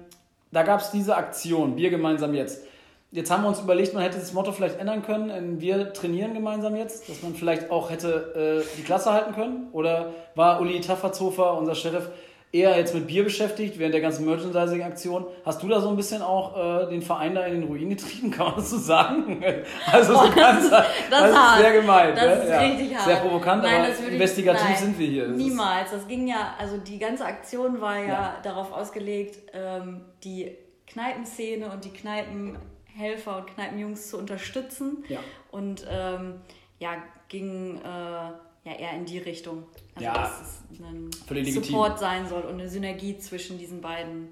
[0.52, 2.64] da gab es diese Aktion, Bier gemeinsam jetzt.
[3.12, 6.76] Jetzt haben wir uns überlegt, man hätte das Motto vielleicht ändern können, wir trainieren gemeinsam
[6.76, 9.68] jetzt, dass man vielleicht auch hätte äh, die Klasse halten können.
[9.72, 12.10] Oder war Uli Taffertshofer, unser Sheriff,
[12.52, 15.26] eher jetzt mit Bier beschäftigt während der ganzen Merchandising-Aktion?
[15.46, 18.32] Hast du da so ein bisschen auch äh, den Verein da in den Ruin getrieben,
[18.36, 19.44] kann man das so sagen?
[19.92, 21.60] Also so Oh, das ganz, ist- das ist hart.
[21.62, 22.16] sehr gemein.
[22.16, 22.34] Das ne?
[22.44, 22.60] ist ja.
[22.60, 23.06] richtig hart.
[23.06, 25.24] Sehr provokant, Nein, aber das ich- investigativ nein, sind wir hier.
[25.28, 25.92] Das ist- Niemals.
[25.92, 28.36] Das ging ja, also die ganze Aktion war ja, Ja.
[28.44, 30.56] darauf ausgelegt, ähm, die
[30.88, 35.04] Kneipenszene und die Kneipenhelfer und Kneipenjungs zu unterstützen.
[35.08, 35.20] Ja.
[35.52, 36.42] Und ähm,
[36.80, 36.94] ja,
[37.28, 38.32] ging äh,
[38.66, 39.64] ja eher in die Richtung.
[39.96, 40.42] Also Ja, dass
[40.72, 41.64] es ein völlig legitim.
[41.72, 44.30] Support sein soll und eine Synergie zwischen diesen beiden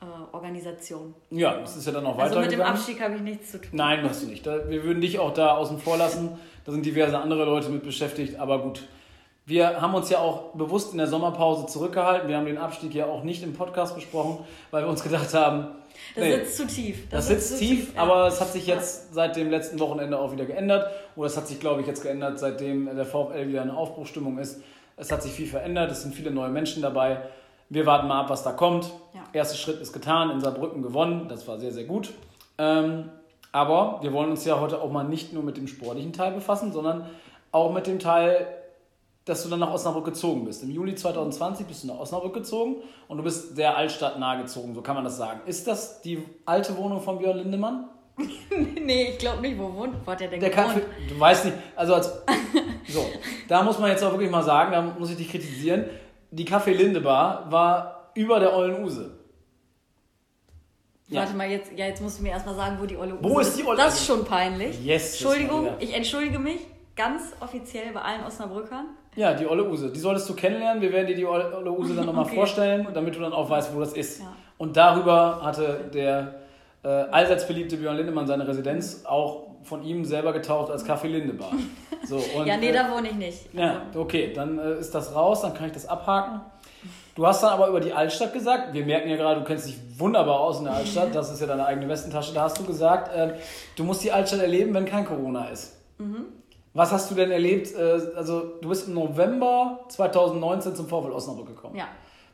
[0.00, 1.14] äh, Organisationen.
[1.30, 2.60] Ja, das ist ja dann auch Also mit dem.
[2.60, 3.70] Abstieg habe ich nichts zu tun.
[3.72, 4.46] Nein, machst du nicht.
[4.46, 6.38] Da, wir würden dich auch da außen vor lassen.
[6.64, 8.82] Da sind diverse andere Leute mit beschäftigt, aber gut.
[9.46, 12.28] Wir haben uns ja auch bewusst in der Sommerpause zurückgehalten.
[12.28, 14.38] Wir haben den Abstieg ja auch nicht im Podcast besprochen,
[14.70, 15.66] weil wir uns gedacht haben,
[16.14, 17.08] Das nee, sitzt zu tief.
[17.10, 18.02] das sitzt zu tief, ja.
[18.02, 20.90] aber es hat sich jetzt seit dem letzten Wochenende auch wieder geändert.
[21.14, 24.62] Oder es hat sich, glaube ich, jetzt geändert, seitdem der VfL wieder in Aufbruchstimmung ist.
[24.96, 27.18] Es hat sich viel verändert, es sind viele neue Menschen dabei.
[27.68, 28.86] Wir warten mal ab, was da kommt.
[29.12, 29.20] Ja.
[29.34, 32.12] Erster Schritt ist getan, in Saarbrücken gewonnen, das war sehr, sehr gut.
[32.56, 33.10] Ähm,
[33.52, 36.72] Aber wir wollen uns ja heute auch mal nicht nur mit dem sportlichen Teil befassen,
[36.72, 37.06] sondern
[37.52, 38.46] auch mit dem Teil,
[39.24, 40.62] dass du dann nach Osnabrück gezogen bist.
[40.62, 42.76] Im Juli 2020 bist du nach Osnabrück gezogen
[43.08, 45.40] und du bist der Altstadt nahe gezogen, so kann man das sagen.
[45.46, 47.88] Ist das die alte Wohnung von Björn Lindemann?
[48.80, 49.58] nee, ich glaube nicht.
[49.58, 50.86] Wo wohnt wo hat der denn Der kann, gewohnt?
[51.08, 52.12] du weißt nicht, also als,
[52.88, 53.04] so,
[53.48, 55.86] da muss man jetzt auch wirklich mal sagen, da muss ich dich kritisieren,
[56.30, 59.18] die Café Linde Bar war über der Ollen Use.
[61.08, 61.20] Ja.
[61.20, 63.58] Warte mal, jetzt, ja, jetzt musst du mir erstmal sagen, wo die Olle Wo ist
[63.58, 64.82] die Olle Das ist schon peinlich.
[64.84, 66.60] Yes, Entschuldigung, ich entschuldige mich
[66.96, 68.86] ganz offiziell bei allen Osnabrückern.
[69.16, 69.90] Ja, die Olle Use.
[69.90, 70.82] Die solltest du kennenlernen.
[70.82, 72.34] Wir werden dir die Olle Use dann nochmal Okay.
[72.34, 74.20] vorstellen, damit du dann auch weißt, wo das ist.
[74.20, 74.26] Ja.
[74.58, 76.34] Und darüber hatte der
[76.82, 81.52] äh, allseits beliebte Björn Lindemann seine Residenz, auch von ihm selber getauft als Café Lindebar.
[82.06, 83.54] So, und, ja, nee, äh, da wohne ich nicht.
[83.54, 86.42] Ja, okay, dann äh, ist das raus, dann kann ich das abhaken.
[87.14, 89.78] Du hast dann aber über die Altstadt gesagt, wir merken ja gerade, du kennst dich
[89.96, 93.10] wunderbar aus in der Altstadt, das ist ja deine eigene Westentasche, da hast du gesagt,
[93.16, 93.36] äh,
[93.76, 95.80] du musst die Altstadt erleben, wenn kein Corona ist.
[96.74, 97.72] Was hast du denn erlebt?
[97.74, 101.76] Äh, also du bist im November 2019 zum VfL Osnabrück gekommen.
[101.76, 101.86] Ja.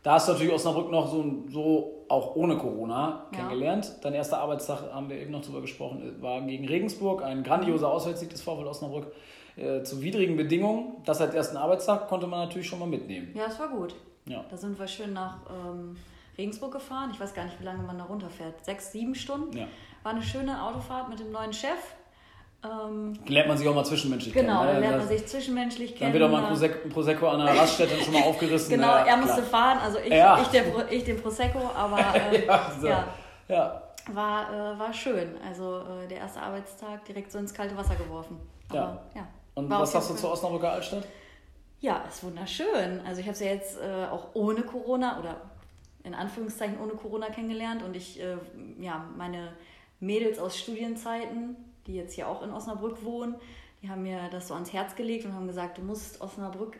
[0.03, 3.37] Da hast du natürlich Osnabrück noch so, so auch ohne Corona Ja.
[3.39, 3.93] kennengelernt.
[4.03, 8.31] Dein erster Arbeitstag, haben wir eben noch drüber gesprochen, war gegen Regensburg, ein grandioser Auswärtssieg
[8.31, 9.13] des VfL Osnabrück.
[9.57, 10.95] Äh, zu widrigen Bedingungen.
[11.05, 13.33] Das als ersten Arbeitstag konnte man natürlich schon mal mitnehmen.
[13.35, 13.95] Ja, es war gut.
[14.27, 14.45] Ja.
[14.49, 15.97] Da sind wir schön nach ähm,
[16.39, 17.11] Regensburg gefahren.
[17.13, 18.65] Ich weiß gar nicht, wie lange man da runterfährt.
[18.65, 19.55] Sechs, sieben Stunden.
[19.55, 19.67] Ja.
[20.03, 21.77] War eine schöne Autofahrt mit dem neuen Chef.
[22.63, 24.67] Ähm, Lernt man sich auch mal zwischenmenschlich genau, kennen.
[24.69, 24.81] da ne?
[24.81, 26.13] lernt man Das- sich zwischenmenschlich kennen.
[26.13, 28.71] Dann wird auch mal ein da- Prosecco, ein Prosecco an der Raststätte schon mal aufgerissen.
[28.71, 29.47] Genau, Ja, er musste klar.
[29.47, 30.41] fahren, also ich, Ja.
[30.43, 31.99] ich, der, ich den Prosecco, aber
[32.33, 32.87] äh, Ja, so.
[32.87, 33.05] ja,
[33.49, 33.83] ja.
[34.13, 35.37] war, äh, war schön.
[35.47, 38.39] Also äh, der erste Arbeitstag direkt so ins kalte Wasser geworfen.
[38.69, 39.01] Aber, Ja.
[39.15, 39.29] ja.
[39.55, 41.05] Und War was sagst du zur Osnabrücker Altstadt?
[41.81, 43.01] Ja, ist wunderschön.
[43.07, 45.41] Also ich habe es ja jetzt äh, auch ohne Corona oder
[46.05, 48.37] in Anführungszeichen ohne Corona kennengelernt und ich, äh,
[48.79, 49.53] ja, meine
[49.99, 53.35] Mädels aus Studienzeiten, die jetzt hier auch in Osnabrück wohnen,
[53.83, 56.79] die haben mir das so ans Herz gelegt und haben gesagt, du musst Osnabrück,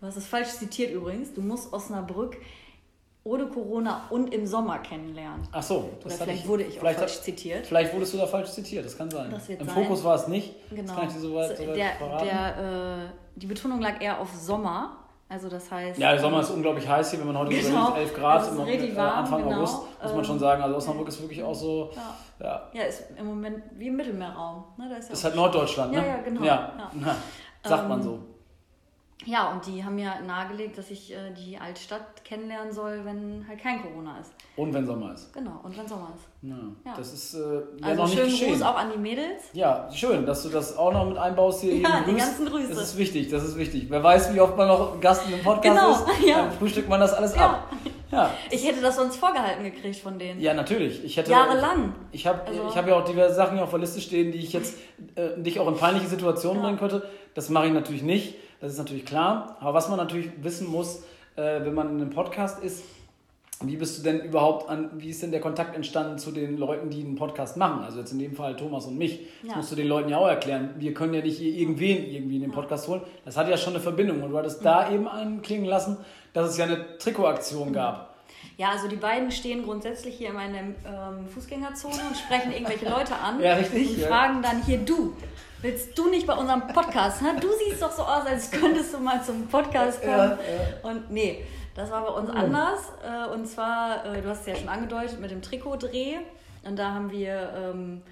[0.00, 2.36] du hast es falsch zitiert übrigens, du musst Osnabrück
[3.22, 5.46] ohne Corona und im Sommer kennenlernen.
[5.52, 7.66] Ach so, Oder das hatte vielleicht ich, wurde ich auch vielleicht, falsch zitiert.
[7.66, 9.30] Vielleicht wurdest du da falsch zitiert, das kann sein.
[9.30, 9.68] Das Im sein.
[9.68, 10.54] Fokus war es nicht.
[10.70, 10.82] Genau.
[10.82, 12.24] Das kann ich dir soweit, soweit der, verraten.
[12.26, 14.99] der, äh, die Betonung lag eher auf Sommer.
[15.30, 15.96] Also das heißt.
[15.98, 17.90] ja, der Sommer ist unglaublich heiß hier, wenn man heute Genau.
[17.90, 18.58] überlegt, 11 Grad im
[18.96, 19.56] äh, Anfang genau.
[19.58, 20.62] August, muss man Ähm, schon sagen.
[20.62, 22.46] Also Osnabrück ist wirklich auch so, Ja.
[22.46, 24.64] ja, Ja, ist im Moment wie im Mittelmeerraum.
[24.76, 24.88] Ne?
[24.90, 25.98] Da ist ja ist halt Norddeutschland, ne?
[25.98, 26.42] Ja, ja, genau.
[26.42, 26.72] Ja,
[27.62, 28.18] sagt man Ähm, so.
[29.26, 33.60] Ja, und die haben mir nahegelegt, dass ich äh, die Altstadt kennenlernen soll, wenn halt
[33.60, 34.32] kein Corona ist.
[34.56, 35.32] Und wenn Sommer ist.
[35.34, 36.26] Genau, und wenn Sommer ist.
[36.42, 36.56] Ja,
[36.86, 36.94] Ja.
[36.96, 38.52] Das ist äh, ja Also noch nicht geschehen.
[38.52, 39.42] Gruß auch an die Mädels.
[39.52, 41.74] Ja, schön, dass du das auch noch mit einbaust hier.
[41.82, 42.68] Ja, die ganzen Grüße.
[42.70, 43.86] Das ist wichtig, das ist wichtig.
[43.90, 46.36] Wer weiß, wie oft man noch Gast in einem Podcast Genau, ist, ja.
[46.42, 47.50] dann frühstückt man das alles Ja.
[47.50, 47.72] ab.
[48.10, 48.30] Ja.
[48.50, 50.40] Ich hätte das sonst vorgehalten gekriegt von denen.
[50.40, 51.04] Ja, natürlich.
[51.04, 51.94] Ich hätte, Jahrelang.
[52.10, 54.38] Ich habe Also- ich hab ja auch diverse Sachen hier auf der Liste stehen, die
[54.38, 54.76] ich jetzt
[55.14, 57.06] äh, dich auch in peinliche Situationen bringen könnte.
[57.34, 58.34] Das mache ich natürlich nicht.
[58.60, 59.56] Das ist natürlich klar.
[59.60, 61.02] Aber was man natürlich wissen muss,
[61.36, 62.84] äh, wenn man in einem Podcast ist,
[63.62, 66.88] wie bist du denn überhaupt an, wie ist denn der Kontakt entstanden zu den Leuten,
[66.88, 67.82] die einen Podcast machen?
[67.84, 69.20] Also jetzt in dem Fall Thomas und mich.
[69.42, 69.56] Das Ja.
[69.56, 70.70] musst du den Leuten ja auch erklären.
[70.78, 73.02] Wir können ja nicht hier irgendwen irgendwie in den Podcast holen.
[73.26, 74.22] Das hat ja schon eine Verbindung.
[74.22, 75.98] Und du hattest da eben einklingen lassen,
[76.32, 78.08] dass es ja eine Trikotaktion gab.
[78.56, 83.14] Ja, also die beiden stehen grundsätzlich hier in meiner ähm, Fußgängerzone und sprechen irgendwelche Leute
[83.14, 84.06] an Ja, richtig, und ja.
[84.08, 85.12] fragen dann hier du.
[85.62, 87.20] Willst du nicht bei unserem Podcast?
[87.20, 87.36] Ne?
[87.38, 90.38] Du siehst doch so aus, als könntest du mal zum Podcast kommen.
[90.38, 91.44] Ja, Und nee,
[91.74, 92.80] das war bei uns anders.
[93.04, 96.16] Äh, Und zwar, äh, du hast es ja schon angedeutet, mit dem Trikotdreh.
[96.64, 98.02] Und da haben wir, ähm,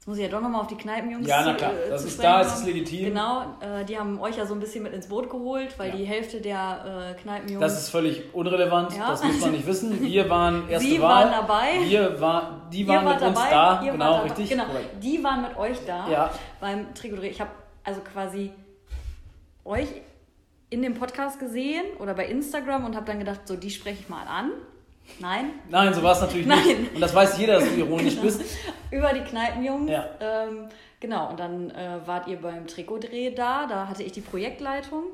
[0.00, 1.72] jetzt muss ich ja doch nochmal auf die Kneipenjungs Ja, na klar.
[1.74, 3.04] äh, Das ist da, es ist legitim.
[3.04, 5.96] Genau, äh, die haben euch ja so ein bisschen mit ins Boot geholt, weil Ja.
[5.96, 7.60] die Hälfte der äh, Kneipenjungs...
[7.60, 9.10] Das ist völlig unrelevant, Ja.
[9.10, 10.00] das muss man nicht wissen.
[10.00, 11.26] Wir waren erste Sie Wahl.
[11.26, 11.80] waren dabei.
[11.84, 14.48] Wir war, die waren mit uns dabei, da, ihr genau, richtig.
[14.48, 14.64] Genau,
[15.02, 16.30] die waren mit euch da Ja.
[16.60, 17.28] beim Trikotdreh.
[17.28, 17.50] Ich habe
[17.84, 18.52] also quasi
[19.66, 19.88] euch
[20.70, 24.08] in dem Podcast gesehen oder bei Instagram und habe dann gedacht, so die spreche ich
[24.08, 24.52] mal an.
[25.18, 26.66] Nein, Nein, so war es natürlich Nein.
[26.66, 26.94] nicht.
[26.94, 28.42] Und das weiß jeder, dass du ironisch bist.
[28.90, 29.90] über die Kneipenjungs.
[29.90, 30.08] Ja.
[30.20, 30.68] Ähm,
[30.98, 35.04] genau, und dann äh, wart ihr beim Trikotdreh da, da hatte ich die Projektleitung.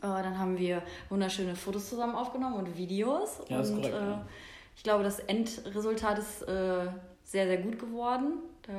[0.00, 3.40] Äh, dann haben wir wunderschöne Fotos zusammen aufgenommen und Videos.
[3.48, 4.26] Ja, das ist und korrekt, äh, ja.
[4.76, 6.86] ich glaube, das Endresultat ist äh,
[7.24, 8.34] sehr, sehr gut geworden.
[8.62, 8.72] Da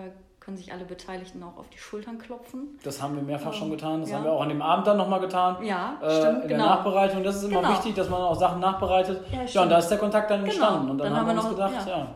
[0.43, 2.77] können sich alle Beteiligten auch auf die Schultern klopfen.
[2.84, 4.01] Das haben wir mehrfach schon getan.
[4.01, 4.17] Das Ja.
[4.17, 5.63] haben wir auch an dem Abend dann nochmal getan.
[5.63, 6.65] Ja, äh, stimmt, In der genau.
[6.65, 7.23] Nachbereitung.
[7.23, 7.71] Das ist immer Genau.
[7.73, 9.21] wichtig, dass man auch Sachen nachbereitet.
[9.32, 10.79] Ja, Ja, und da ist der Kontakt dann entstanden.
[10.82, 10.91] Genau.
[10.91, 11.97] Und dann, Dann haben wir uns noch- gedacht, ja.
[11.97, 12.08] ja.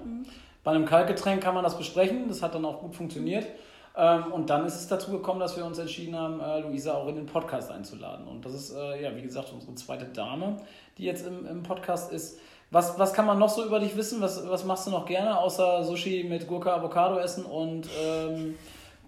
[0.63, 2.27] Bei einem Kaltgetränk kann man das besprechen.
[2.27, 3.45] Das hat dann auch gut funktioniert.
[3.95, 7.07] Ähm, und dann ist es dazu gekommen, dass wir uns entschieden haben, äh, Luisa auch
[7.07, 8.27] in den Podcast einzuladen.
[8.27, 10.57] Und das ist, äh, ja, wie gesagt, unsere zweite Dame,
[10.97, 12.39] die jetzt im, im Podcast ist.
[12.69, 14.21] Was, was kann man noch so über dich wissen?
[14.21, 18.55] Was, was machst du noch gerne, außer Sushi mit Gurke, Avocado essen und ähm,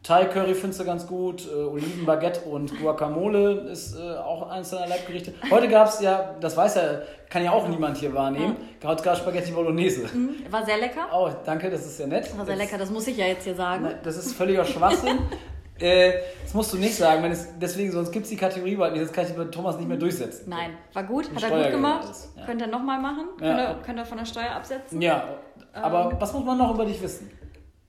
[0.01, 4.87] Thai Curry findest du ganz gut, äh, Olivenbaguette und Guacamole ist äh, auch eins deiner
[4.87, 5.33] Leibgerichte.
[5.51, 9.17] Heute gab es ja, das weiß ja, kann ja auch niemand hier wahrnehmen, heute gab
[9.17, 10.07] Spaghetti Bolognese.
[10.13, 11.07] Mhm, war sehr lecker.
[11.13, 12.29] Oh, danke, das ist sehr nett.
[12.37, 13.89] War sehr das, lecker, das muss ich ja jetzt hier sagen.
[14.03, 15.19] Das ist völliger Schwachsinn.
[15.79, 16.13] Äh,
[16.43, 19.05] das musst du nicht sagen, wenn es, deswegen, sonst gibt es die Kategorie bald nicht.
[19.05, 20.49] Das kann ich bei Thomas nicht mehr durchsetzen.
[20.49, 22.13] Nein, war gut, hat er gut gemacht.
[22.35, 22.45] Ja.
[22.45, 23.25] Könnt ihr nochmal machen?
[23.39, 23.47] Ja.
[23.47, 25.01] Könnt, ihr, könnt ihr von der Steuer absetzen?
[25.01, 25.37] Ja,
[25.73, 26.17] aber ähm.
[26.19, 27.29] was muss man noch über dich wissen?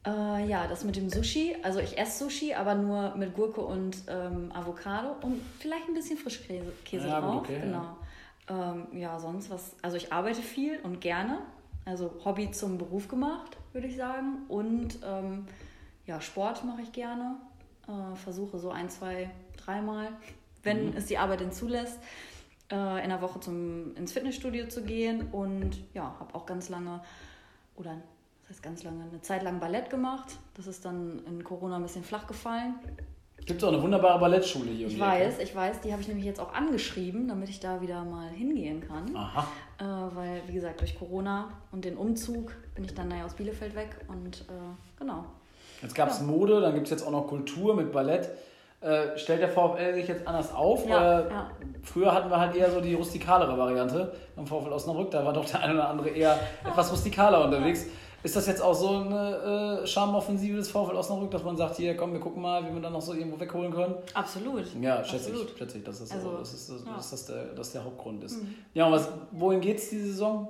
[0.06, 1.56] Äh, ja, das mit dem Sushi.
[1.62, 6.16] Also ich esse Sushi, aber nur mit Gurke und ähm, Avocado und vielleicht ein bisschen
[6.16, 7.42] Frischkäse Käse ja, drauf.
[7.42, 7.96] Okay, genau.
[8.48, 8.72] Ja.
[8.72, 9.76] Ähm, ja, sonst was.
[9.82, 11.38] Also ich arbeite viel und gerne.
[11.84, 14.44] Also Hobby zum Beruf gemacht, würde ich sagen.
[14.48, 15.46] Und ähm,
[16.06, 17.36] ja, Sport mache ich gerne.
[17.90, 20.08] Äh, versuche so ein, zwei, dreimal,
[20.62, 20.96] wenn mhm.
[20.96, 21.98] es die Arbeit denn zulässt,
[22.70, 25.28] äh, in der Woche zum, ins Fitnessstudio zu gehen.
[25.32, 27.00] Und ja, habe auch ganz lange
[27.76, 27.96] oder
[28.42, 30.38] das heißt ganz lange, eine Zeit lang Ballett gemacht.
[30.54, 32.74] Das ist dann in Corona ein bisschen flach gefallen.
[33.46, 34.86] Gibt es auch eine wunderbare Ballettschule hier.
[34.86, 35.80] Ich weiß, ich weiß.
[35.80, 39.16] Die habe ich nämlich jetzt auch angeschrieben, damit ich da wieder mal hingehen kann.
[39.16, 39.48] Aha.
[39.78, 43.74] Äh, weil, wie gesagt, durch Corona und den Umzug bin ich dann naja aus Bielefeld
[43.74, 45.24] weg und äh, genau.
[45.82, 46.26] Jetzt gab es ja.
[46.26, 48.30] Mode, dann gibt es jetzt auch noch Kultur mit Ballett.
[48.80, 50.86] Äh, stellt der VfL sich jetzt anders auf?
[50.88, 51.50] Ja, ja.
[51.82, 55.10] Früher hatten wir halt eher so die rustikalere Variante beim VfL Osnabrück.
[55.10, 57.86] Da war doch der eine oder andere eher etwas rustikaler unterwegs.
[58.22, 61.96] Ist das jetzt auch so eine äh, Charmoffensive des VfL Osnabrück, dass man sagt, hier
[61.96, 63.94] komm, wir gucken mal, wie wir dann noch so irgendwo wegholen können?
[64.12, 64.64] Absolut.
[64.80, 65.52] Ja, schätze Absolut.
[65.52, 68.24] ich, schätze ich, dass das, also, so, dass, das, dass das, der, dass der Hauptgrund
[68.24, 68.42] ist.
[68.42, 68.54] Mhm.
[68.74, 70.48] Ja, und was, wohin es diese Saison?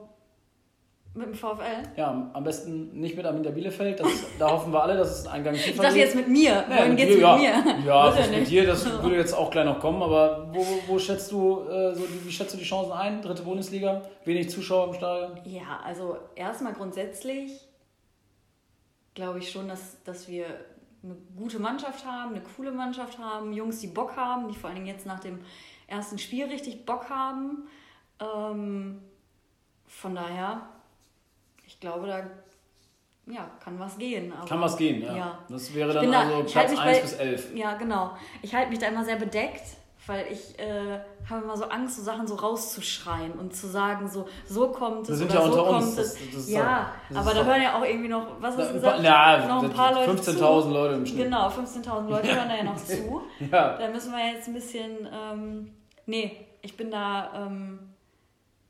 [1.13, 1.83] Mit dem VfL?
[1.97, 3.99] Ja, am besten nicht mit Arminia Bielefeld.
[3.99, 6.65] Das, da hoffen wir alle, dass es einen Gang tiefer Ich dachte jetzt mit mir.
[6.69, 7.37] Nee, Wohin geht's mit ja.
[7.37, 7.79] mir?
[7.85, 10.03] Ja, das mit dir, das würde jetzt auch gleich noch kommen.
[10.03, 13.23] Aber wo, wo schätzt du, äh, so, wie schätzt du die Chancen ein?
[13.23, 14.03] Dritte Bundesliga?
[14.25, 15.41] Wenig Zuschauer im Stadion?
[15.47, 17.67] Ja, also erstmal grundsätzlich
[19.15, 20.47] glaube ich schon, dass, dass wir
[21.03, 24.77] eine gute Mannschaft haben, eine coole Mannschaft haben, Jungs, die Bock haben, die vor allen
[24.77, 25.41] Dingen jetzt nach dem
[25.87, 27.69] ersten Spiel richtig Bock haben.
[28.21, 29.01] Ähm,
[29.87, 30.69] von daher
[31.81, 32.23] ich glaube, da
[33.33, 34.31] ja, kann was gehen.
[34.37, 35.17] Aber, kann was gehen, ja.
[35.17, 35.39] ja.
[35.49, 37.55] Das wäre dann also da, Platz 1 bei, bis 11.
[37.55, 38.11] Ja, genau.
[38.43, 39.63] Ich halte mich da immer sehr bedeckt,
[40.07, 44.29] weil ich äh, habe immer so Angst, so Sachen so rauszuschreien und zu sagen, so,
[44.47, 45.97] so kommt es oder ja so kommt uns.
[45.97, 46.19] es.
[46.19, 49.03] Das, das ja, doch, aber da hören ja auch irgendwie noch, was hast du gesagt?
[49.03, 51.25] Ja, noch ein paar Leute 15.000 Leute im Schnitt.
[51.25, 53.23] Genau, 15.000 Leute hören da ja noch zu.
[53.51, 53.79] ja.
[53.79, 55.71] Da müssen wir jetzt ein bisschen, ähm,
[56.05, 57.47] nee, ich bin da...
[57.47, 57.90] Ähm,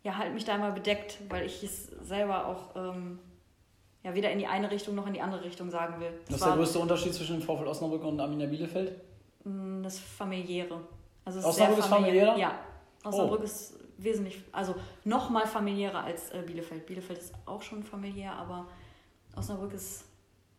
[0.03, 3.19] ja, halt mich da immer bedeckt, weil ich es selber auch ähm,
[4.03, 6.13] ja, weder in die eine Richtung noch in die andere Richtung sagen will.
[6.27, 8.99] Was ist der größte Unterschied zwischen dem VfL Osnabrück und Arminia Bielefeld?
[9.45, 10.81] Mm, das familiäre.
[11.25, 12.37] Also Osnabrück ist familiärer?
[12.39, 12.55] Ja.
[13.05, 13.45] Osnabrück oh.
[13.45, 16.87] ist wesentlich, also noch mal familiärer als äh, Bielefeld.
[16.87, 18.67] Bielefeld ist auch schon familiär, aber
[19.37, 20.05] Osnabrück ist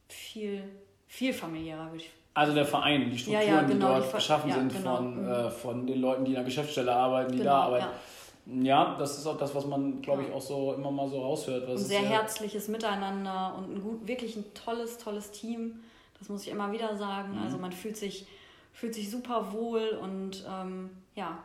[0.07, 0.63] viel,
[1.07, 4.15] viel familiärer, würde ich also der Verein, die Strukturen, ja, ja, genau, die dort die
[4.15, 4.95] geschaffen ja, sind genau.
[4.95, 5.31] von, mhm.
[5.31, 7.87] äh, von den Leuten, die in der Geschäftsstelle arbeiten, die genau, da arbeiten.
[8.45, 11.69] Ja, das ist auch das, was man, glaube ich, auch so immer mal so raushört.
[11.69, 15.79] ein sehr herzliches Miteinander und ein gut, wirklich ein tolles, tolles Team.
[16.19, 17.35] Das muss ich immer wieder sagen.
[17.35, 17.43] Mhm.
[17.43, 18.25] Also man fühlt sich,
[18.73, 21.37] fühlt sich super wohl und ähm, ja,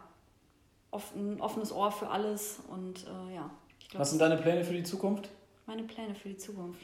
[1.15, 2.61] ein offenes Ohr für alles.
[2.69, 3.51] Und äh, ja.
[3.91, 5.29] Glaub, was sind deine Pläne für die Zukunft?
[5.67, 6.81] Meine Pläne für die Zukunft.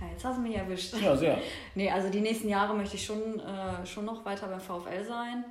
[0.00, 0.94] Ja, jetzt hast du mich erwischt.
[1.02, 1.38] Ja, sehr.
[1.74, 5.44] nee, also die nächsten Jahre möchte ich schon, äh, schon noch weiter beim VfL sein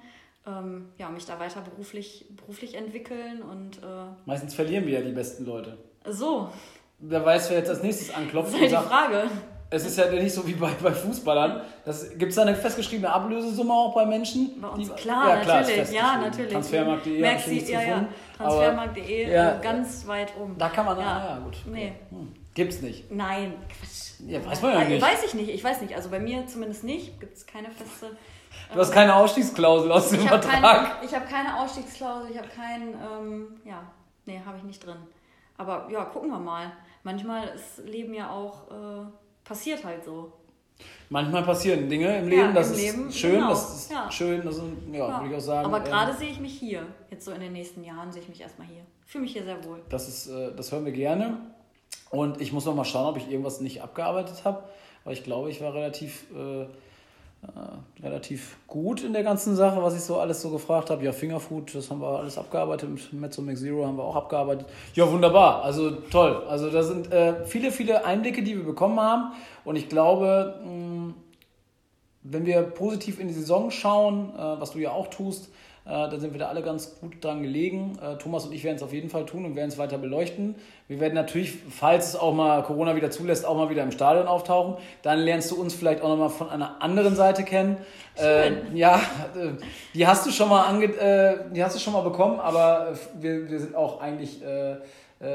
[0.47, 3.77] ähm, ja, mich da weiter beruflich, beruflich entwickeln und.
[3.77, 5.77] Äh, Meistens verlieren wir ja die besten Leute.
[6.07, 6.49] So.
[6.99, 8.53] Wer weiß, wer jetzt als nächstes anklopft.
[8.53, 9.23] Das ist halt die Frage.
[9.73, 11.61] Es ist ja nicht so wie bei, bei Fußballern.
[12.17, 14.59] Gibt es da eine festgeschriebene Ablösesumme auch bei Menschen?
[14.59, 15.91] Bei uns, die, klar, ja, klar, natürlich.
[15.91, 16.51] Ja, natürlich.
[16.51, 17.21] Transfermarkt.de.
[17.21, 18.05] Merkst ja, ja.
[18.35, 20.57] Transfermarkt.de, ja, ganz weit um.
[20.57, 21.57] Da kann man, ja, ah, ja gut.
[21.71, 21.93] Nee.
[22.09, 22.33] Hm.
[22.53, 23.09] Gibt's nicht.
[23.09, 24.19] Nein, Quatsch.
[24.27, 25.01] Ja, weiß man ja nicht.
[25.01, 25.95] Weiß ich nicht, ich weiß nicht.
[25.95, 27.19] Also bei mir zumindest nicht.
[27.21, 28.07] Gibt es keine feste
[28.73, 30.61] Du hast keine Ausstiegsklausel aus dem ich Vertrag.
[30.61, 33.83] Keine, ich habe keine Ausstiegsklausel, ich habe keinen, ähm, ja,
[34.25, 34.97] nee, habe ich nicht drin.
[35.57, 36.71] Aber ja, gucken wir mal.
[37.03, 39.05] Manchmal ist Leben ja auch, äh,
[39.43, 40.31] passiert halt so.
[41.09, 43.49] Manchmal passieren Dinge im Leben, ja, das im ist Leben, schön, genau.
[43.49, 44.09] das ist ja.
[44.09, 45.19] schön, das ist, ja, ja.
[45.19, 45.65] würde ich auch sagen.
[45.65, 48.29] Aber gerade ähm, sehe ich mich hier, jetzt so in den nächsten Jahren sehe ich
[48.29, 48.81] mich erstmal hier.
[49.05, 49.81] Fühle mich hier sehr wohl.
[49.89, 51.37] Das ist, äh, das hören wir gerne.
[52.09, 54.63] Und ich muss noch mal schauen, ob ich irgendwas nicht abgearbeitet habe.
[55.03, 56.65] Aber ich glaube, ich war relativ äh,
[57.43, 61.03] äh, relativ gut in der ganzen Sache, was ich so alles so gefragt habe.
[61.03, 62.89] Ja, Fingerfood, das haben wir alles abgearbeitet.
[62.89, 64.67] Mit Mezzo Mix Zero haben wir auch abgearbeitet.
[64.93, 65.63] Ja, wunderbar.
[65.63, 66.43] Also toll.
[66.47, 69.33] Also da sind äh, viele, viele Einblicke, die wir bekommen haben.
[69.65, 71.13] Und ich glaube, mh,
[72.23, 75.49] wenn wir positiv in die Saison schauen, äh, was du ja auch tust,
[75.89, 77.97] da sind wir da alle ganz gut dran gelegen.
[78.01, 80.55] Äh, Thomas und ich werden es auf jeden Fall tun und werden es weiter beleuchten.
[80.87, 84.27] Wir werden natürlich, falls es auch mal Corona wieder zulässt, auch mal wieder im Stadion
[84.27, 84.75] auftauchen.
[85.01, 87.77] Dann lernst du uns vielleicht auch nochmal von einer anderen Seite kennen.
[88.15, 88.97] Äh, ja,
[89.35, 89.53] äh,
[89.93, 93.49] die hast du schon mal ange äh, die hast du schon mal bekommen, aber wir,
[93.49, 94.75] wir sind auch eigentlich äh, äh,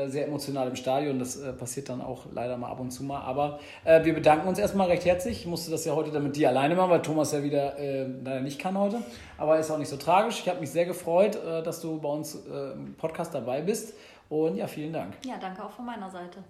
[0.08, 1.18] sehr emotional im Stadion.
[1.18, 3.20] Das äh, passiert dann auch leider mal ab und zu mal.
[3.20, 5.40] Aber äh, wir bedanken uns erstmal recht herzlich.
[5.40, 8.06] Ich musste das ja heute dann mit dir alleine machen, weil Thomas ja wieder äh,
[8.24, 9.00] leider nicht kann heute.
[9.38, 10.40] Aber ist auch nicht so tragisch.
[10.40, 13.94] Ich habe mich sehr gefreut, äh, dass du bei uns im Podcast dabei bist.
[14.28, 15.14] Und ja, vielen Dank.
[15.24, 16.42] Ja, danke auch von meiner Seite.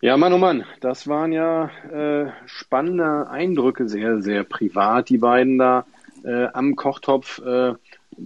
[0.00, 1.70] Ja, Mann, oh Mann, das waren ja
[2.46, 5.84] spannende Eindrücke, sehr, sehr privat, die beiden da
[6.54, 7.42] am Kochtopf.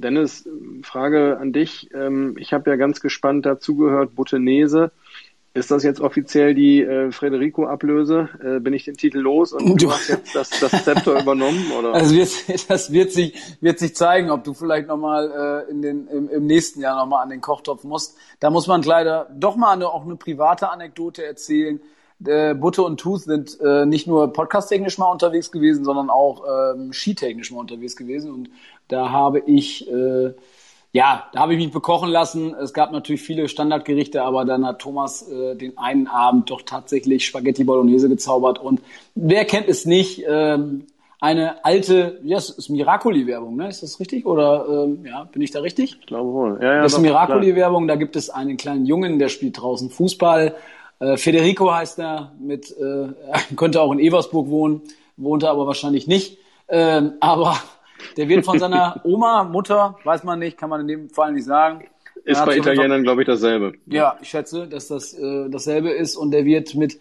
[0.01, 0.49] Dennis,
[0.83, 1.91] Frage an dich.
[1.95, 4.91] Ähm, ich habe ja ganz gespannt dazugehört, Butenese.
[5.57, 8.29] Ist das jetzt offiziell die äh, Federico-Ablöse?
[8.43, 11.71] Äh, bin ich den Titel los und du hast jetzt das, das Zepter übernommen?
[11.79, 11.93] Oder?
[11.93, 16.09] Das, wird, das wird, sich, wird sich zeigen, ob du vielleicht nochmal äh, in den,
[16.09, 18.17] im, im nächsten Jahr nochmal an den Kochtopf musst.
[18.41, 21.81] Da muss man leider doch mal eine, auch eine private Anekdote erzählen.
[22.25, 26.93] Äh, Butte und Tooth sind äh, nicht nur podcast-technisch mal unterwegs gewesen, sondern auch ähm,
[26.93, 28.33] skitechnisch mal unterwegs gewesen.
[28.33, 28.51] Und
[28.89, 30.33] da habe ich, äh,
[30.93, 32.55] ja, da habe ich mich bekochen lassen.
[32.55, 37.27] Es gab natürlich viele Standardgerichte, aber dann hat Thomas äh, den einen Abend doch tatsächlich
[37.27, 38.59] Spaghetti Bolognese gezaubert.
[38.61, 38.81] Und
[39.15, 40.25] wer kennt es nicht?
[40.29, 40.87] Ähm,
[41.25, 43.69] eine alte, ja, es ist Miracoli-Werbung, ne?
[43.69, 44.27] Ist das richtig?
[44.27, 45.97] Oder ähm, ja, bin ich da richtig?
[46.01, 46.59] Ich glaube wohl.
[46.61, 50.55] Ja, ja, das ist Miracoli-Werbung, da gibt es einen kleinen Jungen, der spielt draußen Fußball.
[51.01, 53.09] Äh, Federico heißt er, mit, äh,
[53.57, 54.83] könnte auch in Eversburg wohnen,
[55.17, 56.37] wohnte aber wahrscheinlich nicht.
[56.69, 57.57] Ähm, aber
[58.17, 61.45] der wird von seiner Oma, Mutter, weiß man nicht, kann man in dem Fall nicht
[61.45, 61.85] sagen.
[62.25, 63.75] Ist bei Italienern, glaube ich, dasselbe.
[63.87, 66.99] Ja, ich schätze, dass das äh, dasselbe ist und der wird mit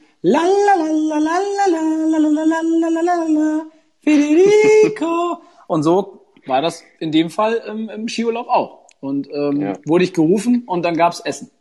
[4.01, 8.79] Federico und so war das in dem Fall ähm, im Skiurlaub auch.
[8.99, 9.73] Und ähm, ja.
[9.85, 11.51] wurde ich gerufen und dann gab's Essen.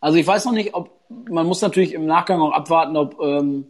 [0.00, 3.66] Also ich weiß noch nicht, ob man muss natürlich im Nachgang auch abwarten, ob ähm,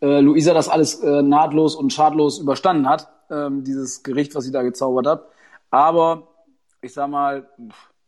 [0.00, 4.52] äh, Luisa das alles äh, nahtlos und schadlos überstanden hat ähm, dieses Gericht, was sie
[4.52, 5.28] da gezaubert hat.
[5.70, 6.28] Aber
[6.82, 7.48] ich sag mal,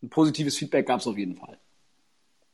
[0.02, 1.58] ein positives Feedback gab es auf jeden Fall.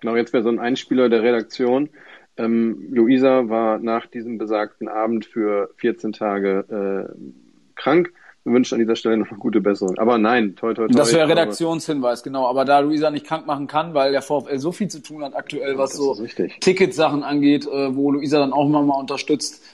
[0.00, 1.90] Genau, jetzt wäre so ein Einspieler der Redaktion.
[2.36, 8.12] Ähm, Luisa war nach diesem besagten Abend für 14 Tage äh, krank
[8.44, 9.96] wir wünschen an dieser Stelle noch eine gute Besserung.
[9.98, 10.94] Aber nein, toi, toi, toi.
[10.94, 12.46] Das wäre Redaktionshinweis, genau.
[12.46, 15.34] Aber da Luisa nicht krank machen kann, weil der VfL so viel zu tun hat
[15.34, 16.14] aktuell, was so
[16.60, 19.64] Ticketsachen angeht, äh, wo Luisa dann auch mal unterstützt,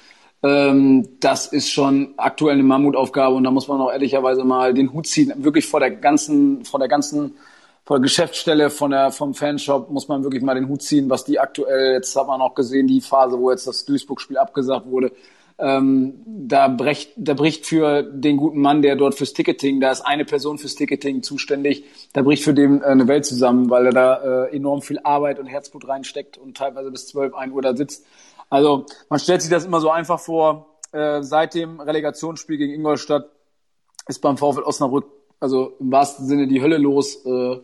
[0.42, 5.07] das ist schon aktuell eine Mammutaufgabe und da muss man auch ehrlicherweise mal den Hut
[5.07, 7.35] ziehen, wirklich vor der ganzen, vor der ganzen
[7.85, 11.24] vor der Geschäftsstelle, von der, vom Fanshop muss man wirklich mal den Hut ziehen, was
[11.24, 15.11] die aktuell, jetzt hat man auch gesehen, die Phase, wo jetzt das Duisburg-Spiel abgesagt wurde,
[15.59, 20.03] ähm, da, bricht, da bricht für den guten Mann, der dort fürs Ticketing, da ist
[20.03, 23.92] eine Person fürs Ticketing zuständig, da bricht für den äh, eine Welt zusammen, weil er
[23.92, 27.76] da äh, enorm viel Arbeit und Herzblut reinsteckt und teilweise bis 12, 1 Uhr da
[27.76, 28.07] sitzt.
[28.50, 30.78] Also man stellt sich das immer so einfach vor.
[30.92, 33.30] Äh, seit dem Relegationsspiel gegen Ingolstadt
[34.08, 35.06] ist beim VfL Osnabrück
[35.40, 37.24] also im wahrsten Sinne die Hölle los.
[37.24, 37.56] Äh,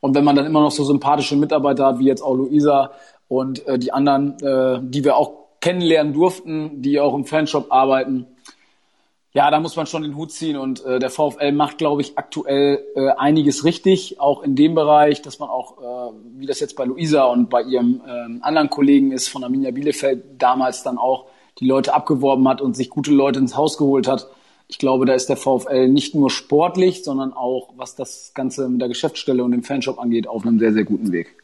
[0.00, 2.92] und wenn man dann immer noch so sympathische Mitarbeiter hat, wie jetzt auch Luisa
[3.28, 8.26] und äh, die anderen, äh, die wir auch kennenlernen durften, die auch im Fanshop arbeiten.
[9.32, 12.18] Ja, da muss man schon den Hut ziehen und äh, der VfL macht, glaube ich,
[12.18, 16.74] aktuell äh, einiges richtig, auch in dem Bereich, dass man auch, äh, wie das jetzt
[16.74, 21.26] bei Luisa und bei ihrem äh, anderen Kollegen ist von Arminia Bielefeld, damals dann auch
[21.60, 24.28] die Leute abgeworben hat und sich gute Leute ins Haus geholt hat.
[24.66, 28.80] Ich glaube, da ist der VfL nicht nur sportlich, sondern auch, was das Ganze mit
[28.80, 31.39] der Geschäftsstelle und dem Fanshop angeht, auf einem sehr, sehr guten Weg.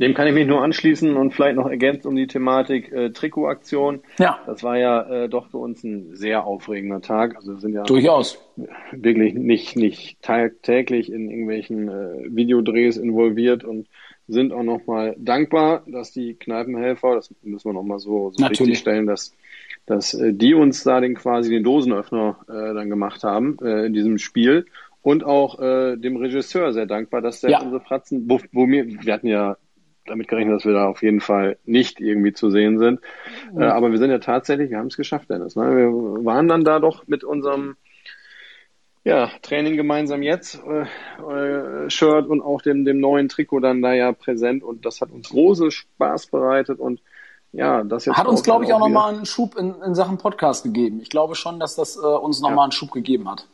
[0.00, 4.00] Dem kann ich mich nur anschließen und vielleicht noch ergänzt um die Thematik äh, Trikotaktion.
[4.18, 4.38] Ja.
[4.46, 7.34] Das war ja äh, doch für uns ein sehr aufregender Tag.
[7.34, 8.40] Also wir sind ja durchaus
[8.92, 13.88] wirklich nicht nicht tagtäglich in irgendwelchen äh, Videodrehs involviert und
[14.28, 19.06] sind auch nochmal dankbar, dass die Kneipenhelfer, das müssen wir nochmal so, so richtig stellen,
[19.06, 19.34] dass
[19.86, 23.94] dass äh, die uns da den quasi den Dosenöffner äh, dann gemacht haben äh, in
[23.94, 24.66] diesem Spiel
[25.02, 27.62] und auch äh, dem Regisseur sehr dankbar, dass der ja.
[27.62, 29.56] unsere Fratzen, wo, wo mir, wir hatten ja
[30.08, 33.00] damit gerechnet, dass wir da auf jeden Fall nicht irgendwie zu sehen sind.
[33.52, 33.62] Mhm.
[33.62, 35.56] Äh, aber wir sind ja tatsächlich, wir haben es geschafft, Dennis.
[35.56, 35.76] Ne?
[35.76, 37.76] Wir waren dann da doch mit unserem
[39.04, 40.82] ja, Training gemeinsam jetzt, äh,
[41.22, 45.10] äh, Shirt und auch dem, dem neuen Trikot dann da ja präsent und das hat
[45.10, 47.00] uns große Spaß bereitet und
[47.52, 50.64] ja, das jetzt hat uns, glaube ich, auch nochmal einen Schub in, in Sachen Podcast
[50.64, 51.00] gegeben.
[51.00, 52.62] Ich glaube schon, dass das äh, uns nochmal ja.
[52.64, 53.46] einen Schub gegeben hat.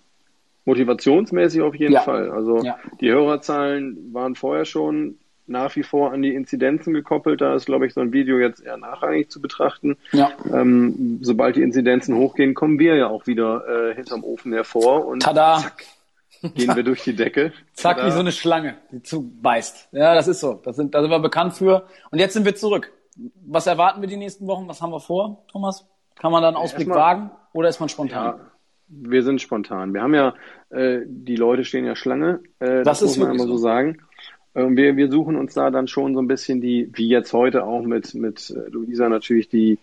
[0.64, 2.00] Motivationsmäßig auf jeden ja.
[2.00, 2.30] Fall.
[2.30, 2.76] Also ja.
[3.00, 7.40] die Hörerzahlen waren vorher schon nach wie vor an die Inzidenzen gekoppelt.
[7.40, 9.96] Da ist, glaube ich, so ein Video jetzt eher nachrangig zu betrachten.
[10.12, 10.32] Ja.
[10.52, 15.06] Ähm, sobald die Inzidenzen hochgehen, kommen wir ja auch wieder äh, hinterm Ofen hervor.
[15.06, 15.58] Und Tada!
[15.58, 15.84] Zack,
[16.54, 17.52] gehen wir durch die Decke.
[17.74, 19.88] Zack, wie so eine Schlange, die zubeißt.
[19.92, 20.60] Ja, das ist so.
[20.64, 21.86] Das sind, da sind wir bekannt für.
[22.10, 22.92] Und jetzt sind wir zurück.
[23.46, 24.66] Was erwarten wir die nächsten Wochen?
[24.68, 25.86] Was haben wir vor, Thomas?
[26.16, 28.36] Kann man da einen Ausblick Erstmal, wagen oder ist man spontan?
[28.38, 28.40] Ja,
[28.88, 29.94] wir sind spontan.
[29.94, 30.34] Wir haben ja,
[30.70, 32.40] äh, die Leute stehen ja Schlange.
[32.58, 34.02] Äh, das, das muss man immer so sagen.
[34.54, 37.64] Ähm, wir, wir suchen uns da dann schon so ein bisschen die, wie jetzt heute
[37.64, 39.78] auch mit, mit äh, Luisa natürlich die,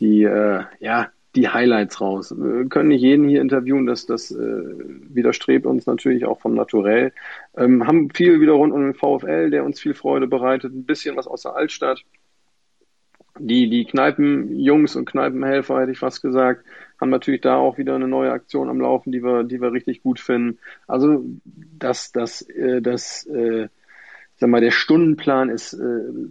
[0.00, 2.34] die, äh, ja, die Highlights raus.
[2.36, 7.12] Wir können nicht jeden hier interviewen, das, das äh, widerstrebt uns natürlich auch vom Naturell.
[7.56, 11.16] Ähm, haben viel wieder rund um den VfL, der uns viel Freude bereitet, ein bisschen
[11.16, 12.02] was aus der Altstadt.
[13.38, 16.66] Die, die Kneipenjungs und Kneipenhelfer, hätte ich fast gesagt,
[17.00, 20.02] haben natürlich da auch wieder eine neue Aktion am Laufen, die wir, die wir richtig
[20.02, 20.58] gut finden.
[20.86, 23.68] Also das, das, äh, das, äh,
[24.42, 25.78] sag mal, der Stundenplan ist äh,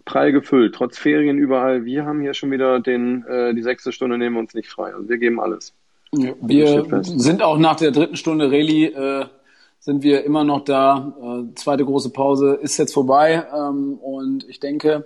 [0.04, 1.86] prall gefüllt, trotz Ferien überall.
[1.86, 4.94] Wir haben hier schon wieder den, äh, die sechste Stunde nehmen wir uns nicht frei.
[4.94, 5.74] Also wir geben alles.
[6.14, 9.26] Ja, wir sind auch nach der dritten Stunde Rallye, äh,
[9.80, 11.16] sind wir immer noch da.
[11.22, 15.06] Äh, zweite große Pause ist jetzt vorbei ähm, und ich denke,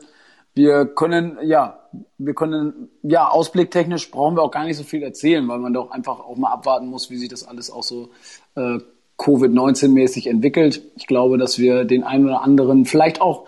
[0.56, 1.82] wir können, ja,
[2.18, 5.92] wir können, ja, ausblicktechnisch brauchen wir auch gar nicht so viel erzählen, weil man doch
[5.92, 8.10] einfach auch mal abwarten muss, wie sich das alles auch so
[8.56, 8.80] äh,
[9.18, 10.82] Covid-19-mäßig entwickelt.
[10.96, 13.48] Ich glaube, dass wir den einen oder anderen, vielleicht auch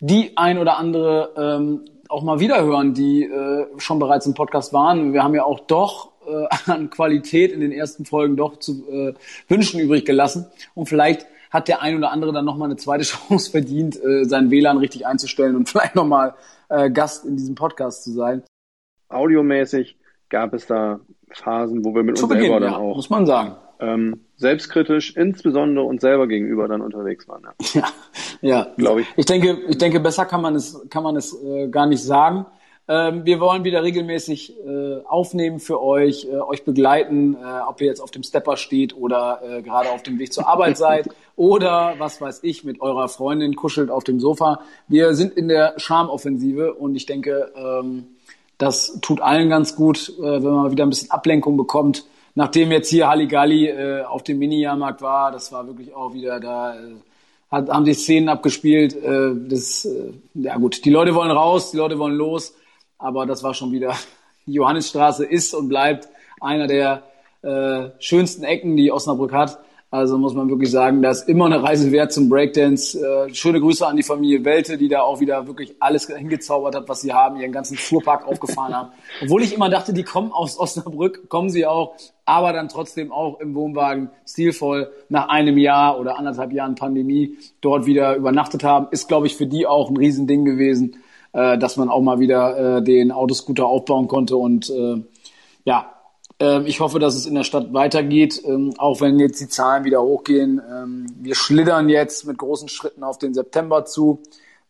[0.00, 5.12] die ein oder andere ähm, auch mal wiederhören, die äh, schon bereits im Podcast waren.
[5.12, 9.14] Wir haben ja auch doch äh, an Qualität in den ersten Folgen doch zu äh,
[9.48, 10.46] wünschen übrig gelassen.
[10.74, 14.50] Und vielleicht hat der ein oder andere dann nochmal eine zweite Chance verdient, äh, seinen
[14.50, 16.34] WLAN richtig einzustellen und vielleicht nochmal
[16.68, 18.42] äh, Gast in diesem Podcast zu sein.
[19.08, 19.96] Audiomäßig
[20.28, 21.00] gab es da
[21.30, 22.96] Phasen, wo wir mit zu uns Beginn, selber dann ja, auch.
[22.96, 27.42] Muss man sagen ähm, selbstkritisch, insbesondere uns selber gegenüber dann unterwegs waren.
[27.42, 27.86] Ja, ja,
[28.42, 28.66] ja.
[28.76, 29.06] glaube ich.
[29.16, 32.46] Ich denke, ich denke, besser kann man es, kann man es äh, gar nicht sagen.
[32.90, 37.86] Ähm, wir wollen wieder regelmäßig äh, aufnehmen für euch, äh, euch begleiten, äh, ob ihr
[37.86, 41.06] jetzt auf dem Stepper steht oder äh, gerade auf dem Weg zur Arbeit seid
[41.36, 44.60] oder was weiß ich mit eurer Freundin kuschelt auf dem Sofa.
[44.88, 48.06] Wir sind in der Charmoffensive und ich denke, ähm,
[48.56, 52.06] das tut allen ganz gut, äh, wenn man wieder ein bisschen Ablenkung bekommt
[52.38, 56.76] nachdem jetzt hier Halligalli äh, auf dem Mini-Jahrmarkt war, das war wirklich auch wieder da,
[56.76, 56.94] äh,
[57.50, 58.94] hat, haben die Szenen abgespielt.
[58.94, 62.54] Äh, das, äh, ja gut, die Leute wollen raus, die Leute wollen los,
[62.96, 63.92] aber das war schon wieder,
[64.46, 66.08] die Johannisstraße ist und bleibt
[66.40, 67.02] einer der
[67.42, 69.58] äh, schönsten Ecken, die Osnabrück hat.
[69.90, 72.98] Also muss man wirklich sagen, da ist immer eine Reise wert zum Breakdance.
[72.98, 76.88] Äh, schöne Grüße an die Familie Welte, die da auch wieder wirklich alles hingezaubert hat,
[76.90, 78.90] was sie haben, ihren ganzen Fuhrpark aufgefahren haben.
[79.22, 81.94] Obwohl ich immer dachte, die kommen aus Osnabrück, kommen sie auch,
[82.26, 87.86] aber dann trotzdem auch im Wohnwagen stilvoll nach einem Jahr oder anderthalb Jahren Pandemie dort
[87.86, 88.88] wieder übernachtet haben.
[88.90, 90.96] Ist, glaube ich, für die auch ein Riesending gewesen,
[91.32, 95.02] äh, dass man auch mal wieder äh, den Autoscooter aufbauen konnte und äh,
[95.64, 95.94] ja,
[96.40, 100.02] ich hoffe, dass es in der Stadt weitergeht, ähm, auch wenn jetzt die Zahlen wieder
[100.02, 100.62] hochgehen.
[100.70, 104.22] Ähm, wir schlittern jetzt mit großen Schritten auf den September zu.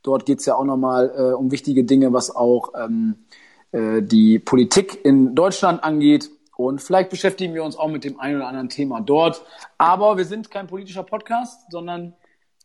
[0.02, 5.04] Dort geht es ja auch nochmal äh, um wichtige Dinge, was auch äh, die Politik
[5.04, 6.30] in Deutschland angeht.
[6.56, 9.44] Und vielleicht beschäftigen wir uns auch mit dem einen oder anderen Thema dort.
[9.76, 12.14] Aber wir sind kein politischer Podcast, sondern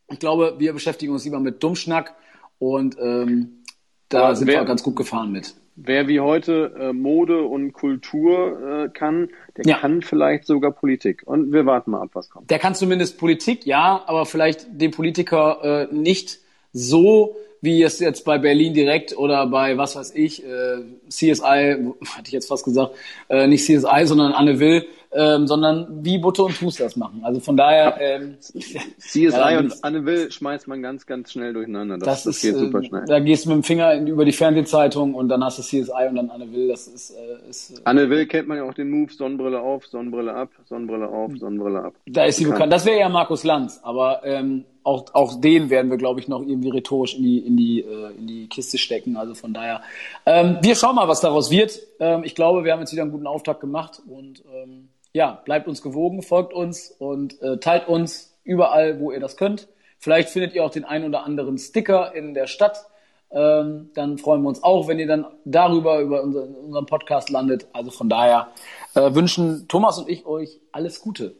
[0.09, 2.15] ich glaube, wir beschäftigen uns lieber mit Dummschnack.
[2.57, 3.63] Und ähm,
[4.09, 8.85] da ja, sind wir ganz gut gefahren mit wer wie heute äh, Mode und Kultur
[8.85, 9.77] äh, kann, der ja.
[9.79, 11.23] kann vielleicht sogar Politik.
[11.25, 12.49] Und wir warten mal ab, was kommt.
[12.49, 16.39] Der kann zumindest Politik, ja, aber vielleicht den Politiker äh, nicht
[16.71, 22.27] so, wie es jetzt bei Berlin direkt oder bei, was weiß ich, äh, CSI, hatte
[22.27, 22.95] ich jetzt fast gesagt,
[23.29, 24.85] äh, nicht CSI, sondern Anne Will,
[25.15, 27.21] ähm, sondern wie Butte und Fuß das machen.
[27.23, 27.97] Also von daher.
[27.99, 31.97] Ähm, CSI ja, und Anne Will schmeißt man ganz, ganz schnell durcheinander.
[31.97, 33.05] Das, das, das ist, geht super äh, schnell.
[33.05, 36.15] Da gehst du mit dem Finger über die Fernsehzeitung und dann hast du CSI und
[36.15, 36.67] dann Anne Will.
[36.67, 37.11] Das ist.
[37.11, 40.49] Äh, ist äh, Anne Will kennt man ja auch den Move: Sonnenbrille auf, Sonnenbrille ab,
[40.65, 41.93] Sonnenbrille auf, Sonnenbrille ab.
[42.05, 42.57] Da ist sie bekannt.
[42.57, 42.73] bekannt.
[42.73, 46.41] Das wäre ja Markus Lanz, aber ähm, auch, auch den werden wir, glaube ich, noch
[46.41, 49.15] irgendwie rhetorisch in die, in die, äh, in die Kiste stecken.
[49.15, 49.81] Also von daher,
[50.25, 51.79] ähm, wir schauen mal, was daraus wird.
[51.99, 55.67] Ähm, ich glaube, wir haben jetzt wieder einen guten Auftakt gemacht und ähm, ja, bleibt
[55.67, 59.67] uns gewogen, folgt uns und äh, teilt uns überall, wo ihr das könnt.
[59.99, 62.85] Vielleicht findet ihr auch den einen oder anderen Sticker in der Stadt.
[63.31, 67.67] Ähm, dann freuen wir uns auch, wenn ihr dann darüber, über unseren, unseren Podcast landet.
[67.73, 68.49] Also von daher
[68.95, 71.35] äh, wünschen Thomas und ich euch alles Gute.